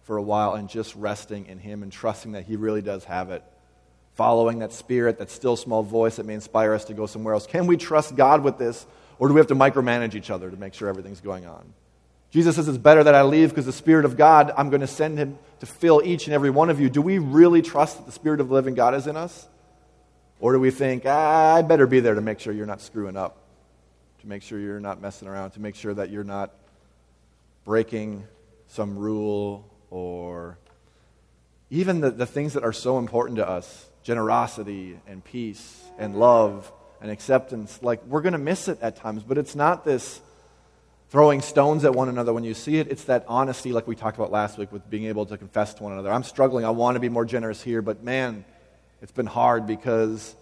for 0.03 0.17
a 0.17 0.21
while 0.21 0.55
and 0.55 0.67
just 0.67 0.95
resting 0.95 1.45
in 1.45 1.57
Him 1.57 1.83
and 1.83 1.91
trusting 1.91 2.33
that 2.33 2.45
He 2.45 2.55
really 2.55 2.81
does 2.81 3.05
have 3.05 3.31
it? 3.31 3.43
Following 4.15 4.59
that 4.59 4.73
spirit, 4.73 5.19
that 5.19 5.31
still 5.31 5.55
small 5.55 5.83
voice 5.83 6.17
that 6.17 6.25
may 6.25 6.33
inspire 6.33 6.73
us 6.73 6.85
to 6.85 6.93
go 6.93 7.05
somewhere 7.05 7.33
else. 7.33 7.47
Can 7.47 7.65
we 7.65 7.77
trust 7.77 8.15
God 8.15 8.43
with 8.43 8.57
this 8.57 8.85
or 9.19 9.27
do 9.27 9.33
we 9.33 9.39
have 9.39 9.47
to 9.47 9.55
micromanage 9.55 10.15
each 10.15 10.31
other 10.31 10.49
to 10.49 10.57
make 10.57 10.73
sure 10.73 10.89
everything's 10.89 11.21
going 11.21 11.45
on? 11.45 11.73
Jesus 12.31 12.55
says 12.55 12.67
it's 12.67 12.77
better 12.77 13.03
that 13.03 13.13
I 13.13 13.23
leave 13.23 13.49
because 13.49 13.65
the 13.65 13.73
Spirit 13.73 14.05
of 14.05 14.15
God, 14.15 14.53
I'm 14.57 14.69
going 14.69 14.81
to 14.81 14.87
send 14.87 15.17
him 15.17 15.37
to 15.59 15.65
fill 15.65 16.01
each 16.03 16.27
and 16.27 16.33
every 16.33 16.49
one 16.49 16.69
of 16.69 16.79
you. 16.79 16.89
Do 16.89 17.01
we 17.01 17.19
really 17.19 17.61
trust 17.61 17.97
that 17.97 18.05
the 18.05 18.11
Spirit 18.11 18.39
of 18.39 18.47
the 18.47 18.53
living 18.53 18.73
God 18.73 18.95
is 18.95 19.05
in 19.05 19.17
us? 19.17 19.47
Or 20.39 20.53
do 20.53 20.59
we 20.59 20.71
think, 20.71 21.03
ah, 21.05 21.55
I 21.55 21.61
better 21.61 21.85
be 21.85 21.99
there 21.99 22.15
to 22.15 22.21
make 22.21 22.39
sure 22.39 22.53
you're 22.53 22.65
not 22.65 22.81
screwing 22.81 23.17
up, 23.17 23.37
to 24.21 24.27
make 24.27 24.43
sure 24.43 24.59
you're 24.59 24.79
not 24.79 25.01
messing 25.01 25.27
around, 25.27 25.51
to 25.51 25.59
make 25.59 25.75
sure 25.75 25.93
that 25.93 26.09
you're 26.09 26.23
not 26.23 26.51
breaking 27.65 28.23
some 28.67 28.97
rule 28.97 29.69
or 29.89 30.57
even 31.69 31.99
the, 31.99 32.09
the 32.09 32.25
things 32.25 32.53
that 32.53 32.63
are 32.63 32.73
so 32.73 32.97
important 32.97 33.37
to 33.37 33.47
us 33.47 33.87
generosity 34.03 34.99
and 35.07 35.23
peace 35.23 35.83
and 35.99 36.15
love 36.15 36.71
and 37.01 37.11
acceptance 37.11 37.79
like 37.83 38.03
we're 38.05 38.21
going 38.21 38.33
to 38.33 38.39
miss 38.39 38.67
it 38.67 38.79
at 38.81 38.95
times 38.95 39.21
but 39.21 39.37
it's 39.37 39.55
not 39.55 39.85
this 39.85 40.21
throwing 41.11 41.41
stones 41.41 41.83
at 41.83 41.93
one 41.93 42.07
another 42.07 42.31
when 42.31 42.45
you 42.45 42.53
see 42.53 42.77
it. 42.77 42.87
It's 42.89 43.03
that 43.03 43.25
honesty, 43.27 43.73
like 43.73 43.85
we 43.85 43.97
talked 43.97 44.17
about 44.17 44.31
last 44.31 44.57
week, 44.57 44.71
with 44.71 44.89
being 44.89 45.05
able 45.05 45.25
to 45.25 45.37
confess 45.37 45.73
to 45.75 45.83
one 45.83 45.91
another. 45.91 46.09
I'm 46.09 46.23
struggling. 46.23 46.63
I 46.63 46.69
want 46.69 46.95
to 46.95 47.01
be 47.01 47.09
more 47.09 47.25
generous 47.25 47.61
here, 47.61 47.81
but 47.81 48.01
man, 48.01 48.45
it's 49.01 49.11
been 49.11 49.25
hard 49.25 49.67
because 49.67 50.33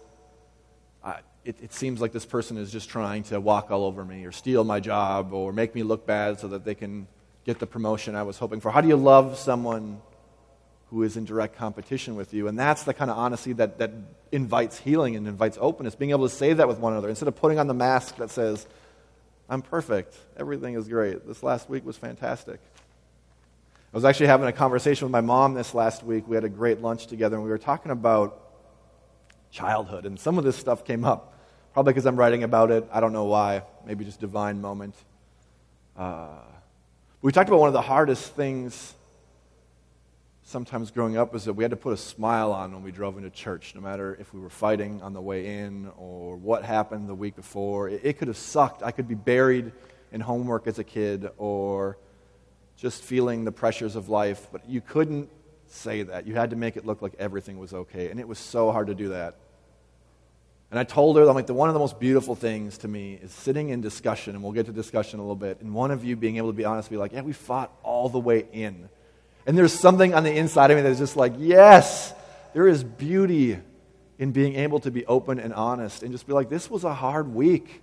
I, 1.02 1.18
it, 1.44 1.56
it 1.60 1.72
seems 1.72 2.00
like 2.00 2.12
this 2.12 2.24
person 2.24 2.56
is 2.56 2.70
just 2.70 2.88
trying 2.88 3.24
to 3.24 3.40
walk 3.40 3.72
all 3.72 3.84
over 3.84 4.04
me 4.04 4.24
or 4.24 4.30
steal 4.30 4.62
my 4.62 4.78
job 4.78 5.32
or 5.32 5.52
make 5.52 5.74
me 5.74 5.82
look 5.82 6.06
bad 6.06 6.38
so 6.38 6.46
that 6.48 6.64
they 6.64 6.76
can 6.76 7.08
get 7.44 7.58
the 7.58 7.66
promotion 7.66 8.14
I 8.14 8.22
was 8.22 8.38
hoping 8.38 8.60
for. 8.60 8.70
How 8.70 8.80
do 8.80 8.86
you 8.86 8.96
love 8.96 9.38
someone 9.38 10.00
who 10.90 11.02
is 11.02 11.16
in 11.16 11.24
direct 11.24 11.56
competition 11.56 12.14
with 12.14 12.32
you? 12.32 12.46
And 12.46 12.56
that's 12.56 12.84
the 12.84 12.94
kind 12.94 13.10
of 13.10 13.18
honesty 13.18 13.54
that, 13.54 13.78
that 13.78 13.90
invites 14.30 14.78
healing 14.78 15.16
and 15.16 15.26
invites 15.26 15.58
openness, 15.60 15.96
being 15.96 16.12
able 16.12 16.28
to 16.28 16.34
say 16.34 16.52
that 16.52 16.68
with 16.68 16.78
one 16.78 16.92
another 16.92 17.08
instead 17.08 17.26
of 17.26 17.34
putting 17.34 17.58
on 17.58 17.66
the 17.66 17.74
mask 17.74 18.18
that 18.18 18.30
says, 18.30 18.68
I'm 19.50 19.62
perfect. 19.62 20.16
Everything 20.36 20.76
is 20.76 20.86
great. 20.86 21.26
This 21.26 21.42
last 21.42 21.68
week 21.68 21.84
was 21.84 21.96
fantastic. 21.96 22.60
I 23.92 23.96
was 23.96 24.04
actually 24.04 24.28
having 24.28 24.46
a 24.46 24.52
conversation 24.52 25.06
with 25.06 25.10
my 25.10 25.20
mom 25.20 25.54
this 25.54 25.74
last 25.74 26.04
week. 26.04 26.28
We 26.28 26.36
had 26.36 26.44
a 26.44 26.48
great 26.48 26.80
lunch 26.80 27.08
together, 27.08 27.34
and 27.34 27.44
we 27.44 27.50
were 27.50 27.58
talking 27.58 27.90
about 27.90 28.40
childhood. 29.50 30.06
And 30.06 30.20
some 30.20 30.38
of 30.38 30.44
this 30.44 30.54
stuff 30.54 30.84
came 30.84 31.04
up, 31.04 31.36
probably 31.72 31.92
because 31.92 32.06
I'm 32.06 32.14
writing 32.14 32.44
about 32.44 32.70
it. 32.70 32.88
I 32.92 33.00
don't 33.00 33.12
know 33.12 33.24
why. 33.24 33.64
Maybe 33.84 34.04
just 34.04 34.20
divine 34.20 34.60
moment. 34.60 34.94
Uh, 35.96 36.28
we 37.20 37.32
talked 37.32 37.48
about 37.48 37.58
one 37.58 37.68
of 37.68 37.74
the 37.74 37.82
hardest 37.82 38.32
things 38.36 38.94
sometimes 40.50 40.90
growing 40.90 41.16
up 41.16 41.32
was 41.32 41.44
that 41.44 41.52
we 41.52 41.62
had 41.62 41.70
to 41.70 41.76
put 41.76 41.92
a 41.92 41.96
smile 41.96 42.50
on 42.50 42.72
when 42.72 42.82
we 42.82 42.90
drove 42.90 43.16
into 43.16 43.30
church, 43.30 43.72
no 43.76 43.80
matter 43.80 44.16
if 44.18 44.34
we 44.34 44.40
were 44.40 44.50
fighting 44.50 45.00
on 45.00 45.12
the 45.12 45.20
way 45.20 45.58
in 45.60 45.88
or 45.96 46.36
what 46.36 46.64
happened 46.64 47.08
the 47.08 47.14
week 47.14 47.36
before. 47.36 47.88
It, 47.88 48.00
it 48.02 48.18
could 48.18 48.26
have 48.26 48.36
sucked. 48.36 48.82
I 48.82 48.90
could 48.90 49.06
be 49.06 49.14
buried 49.14 49.70
in 50.10 50.20
homework 50.20 50.66
as 50.66 50.80
a 50.80 50.84
kid 50.84 51.30
or 51.38 51.98
just 52.76 53.04
feeling 53.04 53.44
the 53.44 53.52
pressures 53.52 53.94
of 53.94 54.08
life, 54.08 54.48
but 54.50 54.68
you 54.68 54.80
couldn't 54.80 55.30
say 55.68 56.02
that. 56.02 56.26
You 56.26 56.34
had 56.34 56.50
to 56.50 56.56
make 56.56 56.76
it 56.76 56.84
look 56.84 57.00
like 57.00 57.14
everything 57.20 57.56
was 57.56 57.72
okay, 57.72 58.10
and 58.10 58.18
it 58.18 58.26
was 58.26 58.38
so 58.40 58.72
hard 58.72 58.88
to 58.88 58.94
do 58.94 59.10
that. 59.10 59.36
And 60.72 60.80
I 60.80 60.84
told 60.84 61.16
her, 61.16 61.28
I'm 61.28 61.34
like, 61.36 61.46
the, 61.46 61.54
one 61.54 61.68
of 61.68 61.74
the 61.74 61.80
most 61.80 62.00
beautiful 62.00 62.34
things 62.34 62.78
to 62.78 62.88
me 62.88 63.20
is 63.22 63.30
sitting 63.30 63.68
in 63.68 63.80
discussion, 63.80 64.34
and 64.34 64.42
we'll 64.42 64.52
get 64.52 64.66
to 64.66 64.72
discussion 64.72 65.20
a 65.20 65.22
little 65.22 65.36
bit, 65.36 65.60
and 65.60 65.72
one 65.72 65.92
of 65.92 66.04
you 66.04 66.16
being 66.16 66.38
able 66.38 66.48
to 66.48 66.56
be 66.56 66.64
honest, 66.64 66.90
be 66.90 66.96
like, 66.96 67.12
yeah, 67.12 67.22
we 67.22 67.32
fought 67.32 67.72
all 67.84 68.08
the 68.08 68.18
way 68.18 68.48
in 68.52 68.88
and 69.46 69.56
there's 69.56 69.72
something 69.72 70.14
on 70.14 70.24
the 70.24 70.36
inside 70.36 70.70
of 70.70 70.76
me 70.76 70.82
that's 70.82 70.98
just 70.98 71.16
like, 71.16 71.34
yes, 71.38 72.14
there 72.52 72.68
is 72.68 72.84
beauty 72.84 73.58
in 74.18 74.32
being 74.32 74.54
able 74.56 74.80
to 74.80 74.90
be 74.90 75.06
open 75.06 75.38
and 75.38 75.54
honest 75.54 76.02
and 76.02 76.12
just 76.12 76.26
be 76.26 76.32
like, 76.32 76.48
this 76.48 76.70
was 76.70 76.84
a 76.84 76.92
hard 76.92 77.34
week. 77.34 77.82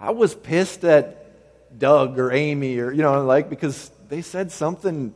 I 0.00 0.10
was 0.10 0.34
pissed 0.34 0.84
at 0.84 1.78
Doug 1.78 2.18
or 2.18 2.32
Amy 2.32 2.78
or, 2.78 2.92
you 2.92 3.02
know, 3.02 3.24
like, 3.24 3.50
because 3.50 3.90
they 4.08 4.22
said 4.22 4.50
something 4.50 5.14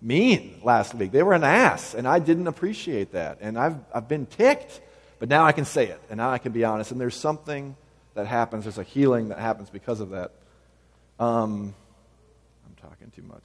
mean 0.00 0.60
last 0.64 0.94
week. 0.94 1.12
They 1.12 1.22
were 1.22 1.34
an 1.34 1.44
ass, 1.44 1.94
and 1.94 2.08
I 2.08 2.18
didn't 2.18 2.48
appreciate 2.48 3.12
that. 3.12 3.38
And 3.40 3.58
I've, 3.58 3.76
I've 3.94 4.08
been 4.08 4.26
ticked, 4.26 4.80
but 5.18 5.28
now 5.28 5.44
I 5.44 5.52
can 5.52 5.64
say 5.64 5.86
it, 5.86 6.00
and 6.10 6.18
now 6.18 6.30
I 6.30 6.38
can 6.38 6.52
be 6.52 6.64
honest. 6.64 6.90
And 6.90 7.00
there's 7.00 7.16
something 7.16 7.76
that 8.14 8.26
happens, 8.26 8.64
there's 8.64 8.78
a 8.78 8.82
healing 8.82 9.28
that 9.28 9.38
happens 9.38 9.70
because 9.70 10.00
of 10.00 10.10
that. 10.10 10.32
Um, 11.18 11.74
I'm 12.66 12.74
talking 12.88 13.10
too 13.14 13.22
much. 13.22 13.44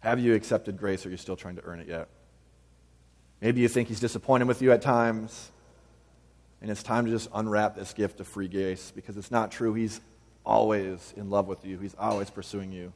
Have 0.00 0.18
you 0.18 0.34
accepted 0.34 0.78
grace 0.78 1.04
or 1.04 1.08
are 1.08 1.12
you 1.12 1.18
still 1.18 1.36
trying 1.36 1.56
to 1.56 1.64
earn 1.64 1.80
it 1.80 1.88
yet? 1.88 2.08
Maybe 3.40 3.60
you 3.60 3.68
think 3.68 3.88
he's 3.88 4.00
disappointed 4.00 4.48
with 4.48 4.60
you 4.60 4.72
at 4.72 4.82
times, 4.82 5.50
and 6.60 6.70
it's 6.70 6.82
time 6.82 7.06
to 7.06 7.10
just 7.10 7.28
unwrap 7.32 7.74
this 7.74 7.94
gift 7.94 8.20
of 8.20 8.28
free 8.28 8.48
grace 8.48 8.92
because 8.94 9.16
it's 9.16 9.30
not 9.30 9.50
true. 9.50 9.72
He's 9.72 10.00
always 10.44 11.14
in 11.16 11.30
love 11.30 11.46
with 11.46 11.64
you, 11.64 11.78
he's 11.78 11.94
always 11.98 12.28
pursuing 12.28 12.72
you. 12.72 12.92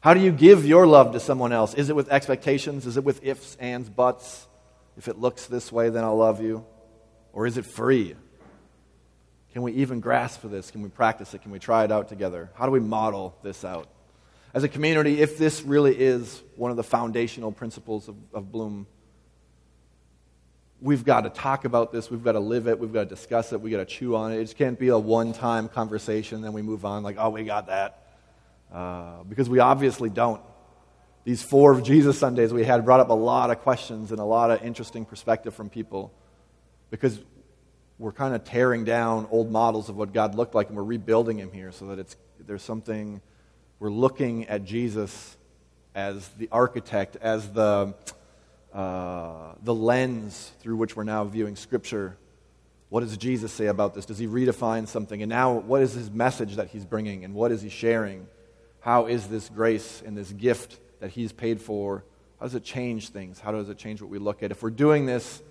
How 0.00 0.14
do 0.14 0.20
you 0.20 0.32
give 0.32 0.66
your 0.66 0.86
love 0.86 1.12
to 1.12 1.20
someone 1.20 1.52
else? 1.52 1.74
Is 1.74 1.88
it 1.88 1.96
with 1.96 2.10
expectations? 2.10 2.86
Is 2.86 2.96
it 2.96 3.04
with 3.04 3.24
ifs, 3.24 3.56
ands, 3.60 3.88
buts? 3.88 4.48
If 4.96 5.06
it 5.06 5.18
looks 5.18 5.46
this 5.46 5.70
way, 5.70 5.90
then 5.90 6.02
I'll 6.02 6.16
love 6.16 6.42
you. 6.42 6.66
Or 7.32 7.46
is 7.46 7.56
it 7.56 7.64
free? 7.64 8.16
Can 9.52 9.62
we 9.62 9.72
even 9.74 10.00
grasp 10.00 10.40
for 10.40 10.48
this? 10.48 10.72
Can 10.72 10.82
we 10.82 10.88
practice 10.88 11.34
it? 11.34 11.42
Can 11.42 11.52
we 11.52 11.60
try 11.60 11.84
it 11.84 11.92
out 11.92 12.08
together? 12.08 12.50
How 12.54 12.66
do 12.66 12.72
we 12.72 12.80
model 12.80 13.36
this 13.44 13.64
out? 13.64 13.86
As 14.54 14.64
a 14.64 14.68
community, 14.68 15.20
if 15.20 15.38
this 15.38 15.62
really 15.62 15.94
is 15.98 16.42
one 16.56 16.70
of 16.70 16.76
the 16.76 16.82
foundational 16.82 17.52
principles 17.52 18.08
of, 18.08 18.16
of 18.34 18.52
Bloom, 18.52 18.86
we've 20.80 21.04
got 21.04 21.22
to 21.22 21.30
talk 21.30 21.64
about 21.64 21.92
this. 21.92 22.10
We've 22.10 22.22
got 22.22 22.32
to 22.32 22.40
live 22.40 22.66
it. 22.66 22.78
We've 22.78 22.92
got 22.92 23.04
to 23.04 23.08
discuss 23.08 23.52
it. 23.52 23.60
We've 23.60 23.72
got 23.72 23.78
to 23.78 23.86
chew 23.86 24.14
on 24.14 24.32
it. 24.32 24.40
It 24.40 24.54
can't 24.56 24.78
be 24.78 24.88
a 24.88 24.98
one 24.98 25.32
time 25.32 25.68
conversation, 25.68 26.42
then 26.42 26.52
we 26.52 26.62
move 26.62 26.84
on 26.84 27.02
like, 27.02 27.16
oh, 27.18 27.30
we 27.30 27.44
got 27.44 27.68
that. 27.68 28.02
Uh, 28.72 29.22
because 29.24 29.48
we 29.48 29.58
obviously 29.58 30.10
don't. 30.10 30.40
These 31.24 31.42
four 31.42 31.80
Jesus 31.80 32.18
Sundays 32.18 32.52
we 32.52 32.64
had 32.64 32.84
brought 32.84 33.00
up 33.00 33.10
a 33.10 33.14
lot 33.14 33.50
of 33.50 33.60
questions 33.60 34.10
and 34.10 34.18
a 34.18 34.24
lot 34.24 34.50
of 34.50 34.62
interesting 34.62 35.04
perspective 35.04 35.54
from 35.54 35.70
people 35.70 36.12
because 36.90 37.20
we're 37.98 38.12
kind 38.12 38.34
of 38.34 38.42
tearing 38.42 38.84
down 38.84 39.28
old 39.30 39.50
models 39.50 39.88
of 39.88 39.96
what 39.96 40.12
God 40.12 40.34
looked 40.34 40.54
like 40.54 40.68
and 40.68 40.76
we're 40.76 40.82
rebuilding 40.82 41.38
him 41.38 41.52
here 41.52 41.70
so 41.70 41.86
that 41.86 42.00
it's, 42.00 42.16
there's 42.40 42.62
something, 42.62 43.20
we're 43.82 43.90
looking 43.90 44.46
at 44.46 44.64
Jesus 44.64 45.36
as 45.92 46.28
the 46.38 46.48
architect, 46.52 47.16
as 47.16 47.50
the, 47.50 47.92
uh, 48.72 49.54
the 49.64 49.74
lens 49.74 50.52
through 50.60 50.76
which 50.76 50.94
we're 50.94 51.02
now 51.02 51.24
viewing 51.24 51.56
Scripture. 51.56 52.16
What 52.90 53.00
does 53.00 53.16
Jesus 53.16 53.50
say 53.50 53.66
about 53.66 53.92
this? 53.92 54.06
Does 54.06 54.18
he 54.18 54.28
redefine 54.28 54.86
something? 54.86 55.20
And 55.20 55.28
now, 55.28 55.54
what 55.54 55.82
is 55.82 55.94
his 55.94 56.12
message 56.12 56.54
that 56.56 56.68
he's 56.68 56.84
bringing 56.84 57.24
and 57.24 57.34
what 57.34 57.50
is 57.50 57.60
he 57.60 57.70
sharing? 57.70 58.28
How 58.78 59.06
is 59.06 59.26
this 59.26 59.48
grace 59.48 60.00
and 60.06 60.16
this 60.16 60.30
gift 60.30 60.78
that 61.00 61.10
he's 61.10 61.32
paid 61.32 61.60
for? 61.60 62.04
How 62.38 62.46
does 62.46 62.54
it 62.54 62.62
change 62.62 63.08
things? 63.08 63.40
How 63.40 63.50
does 63.50 63.68
it 63.68 63.78
change 63.78 64.00
what 64.00 64.12
we 64.12 64.20
look 64.20 64.44
at? 64.44 64.52
If 64.52 64.62
we're 64.62 64.70
doing 64.70 65.06
this, 65.06 65.42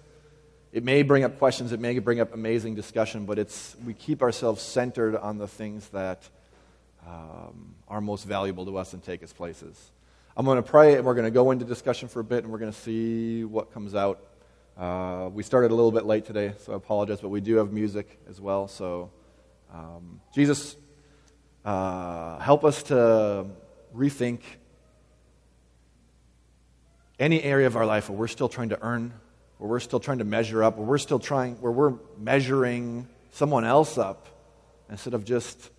it 0.71 0.85
may 0.85 1.03
bring 1.03 1.25
up 1.25 1.37
questions, 1.37 1.73
it 1.73 1.81
may 1.81 1.99
bring 1.99 2.21
up 2.21 2.33
amazing 2.33 2.75
discussion, 2.75 3.25
but 3.25 3.37
it's, 3.37 3.75
we 3.85 3.93
keep 3.93 4.21
ourselves 4.21 4.61
centered 4.61 5.17
on 5.17 5.37
the 5.37 5.49
things 5.49 5.89
that 5.89 6.29
um, 7.07 7.75
are 7.87 8.01
most 8.01 8.25
valuable 8.25 8.65
to 8.65 8.77
us 8.77 8.93
and 8.93 9.03
take 9.03 9.23
us 9.23 9.33
places. 9.33 9.91
I'm 10.35 10.45
going 10.45 10.57
to 10.57 10.63
pray, 10.63 10.95
and 10.95 11.05
we're 11.05 11.13
going 11.13 11.25
to 11.25 11.31
go 11.31 11.51
into 11.51 11.65
discussion 11.65 12.07
for 12.07 12.21
a 12.21 12.23
bit, 12.23 12.43
and 12.43 12.51
we're 12.51 12.59
going 12.59 12.71
to 12.71 12.79
see 12.79 13.43
what 13.43 13.73
comes 13.73 13.95
out. 13.95 14.25
Uh, 14.77 15.29
we 15.33 15.43
started 15.43 15.71
a 15.71 15.75
little 15.75 15.91
bit 15.91 16.05
late 16.05 16.25
today, 16.25 16.53
so 16.59 16.73
I 16.73 16.77
apologize, 16.77 17.19
but 17.19 17.29
we 17.29 17.41
do 17.41 17.57
have 17.57 17.73
music 17.73 18.19
as 18.29 18.39
well. 18.39 18.67
So, 18.67 19.11
um, 19.73 20.21
Jesus, 20.33 20.77
uh, 21.65 22.39
help 22.39 22.63
us 22.63 22.83
to 22.83 23.45
rethink 23.93 24.39
any 27.19 27.43
area 27.43 27.67
of 27.67 27.75
our 27.75 27.85
life 27.85 28.09
where 28.09 28.17
we're 28.17 28.27
still 28.27 28.49
trying 28.49 28.69
to 28.69 28.81
earn, 28.81 29.13
where 29.57 29.69
we're 29.69 29.79
still 29.79 29.99
trying 29.99 30.19
to 30.19 30.23
measure 30.23 30.63
up, 30.63 30.77
where 30.77 30.87
we're 30.87 30.97
still 30.97 31.19
trying, 31.19 31.55
where 31.55 31.71
we're 31.71 31.93
measuring 32.17 33.07
someone 33.31 33.65
else 33.65 33.97
up 33.97 34.27
instead 34.89 35.13
of 35.13 35.23
just 35.23 35.69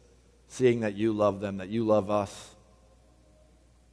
seeing 0.53 0.81
that 0.81 0.95
you 0.95 1.15
love 1.15 1.41
them, 1.41 1.57
that 1.57 1.71
you 1.71 1.83
love 1.83 2.11
us. 2.11 2.55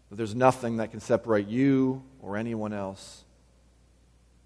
That 0.10 0.17
there's 0.17 0.36
nothing 0.36 0.78
that 0.78 0.91
can 0.91 1.00
separate 1.00 1.48
you 1.48 2.04
or 2.22 2.36
anyone 2.36 2.74
else 2.74 3.24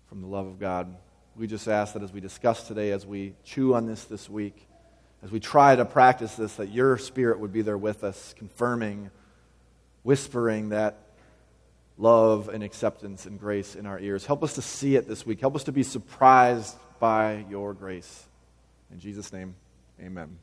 from 0.10 0.22
the 0.22 0.28
love 0.28 0.46
of 0.46 0.60
God. 0.60 0.96
We 1.36 1.48
just 1.48 1.68
ask 1.68 1.94
that 1.94 2.04
as 2.04 2.14
we 2.14 2.22
discuss 2.22 2.68
today, 2.68 2.92
as 2.92 3.04
we 3.04 3.34
chew 3.44 3.74
on 3.74 3.88
this 3.88 4.04
this 4.06 4.30
week, 4.30 4.68
as 5.24 5.32
we 5.32 5.40
try 5.40 5.76
to 5.76 5.86
practice 5.86 6.36
this, 6.36 6.56
that 6.58 6.72
your 6.72 7.00
spirit 7.00 7.40
would 7.40 7.52
be 7.52 7.64
there 7.64 7.78
with 7.78 8.04
us, 8.04 8.36
confirming, 8.38 9.10
whispering 10.04 10.70
that 10.70 11.00
love 11.98 12.48
and 12.48 12.64
acceptance 12.64 13.26
and 13.26 13.40
grace 13.40 13.76
in 13.76 13.88
our 13.88 14.00
ears. 14.00 14.24
Help 14.24 14.44
us 14.44 14.54
to 14.56 14.62
see 14.62 14.96
it 14.96 15.08
this 15.08 15.26
week. 15.26 15.40
Help 15.40 15.56
us 15.56 15.64
to 15.64 15.72
be 15.72 15.82
surprised 15.82 16.76
by 17.00 17.44
your 17.50 17.74
grace. 17.74 18.28
In 18.92 19.00
Jesus' 19.00 19.34
name, 19.34 19.56
amen. 20.00 20.38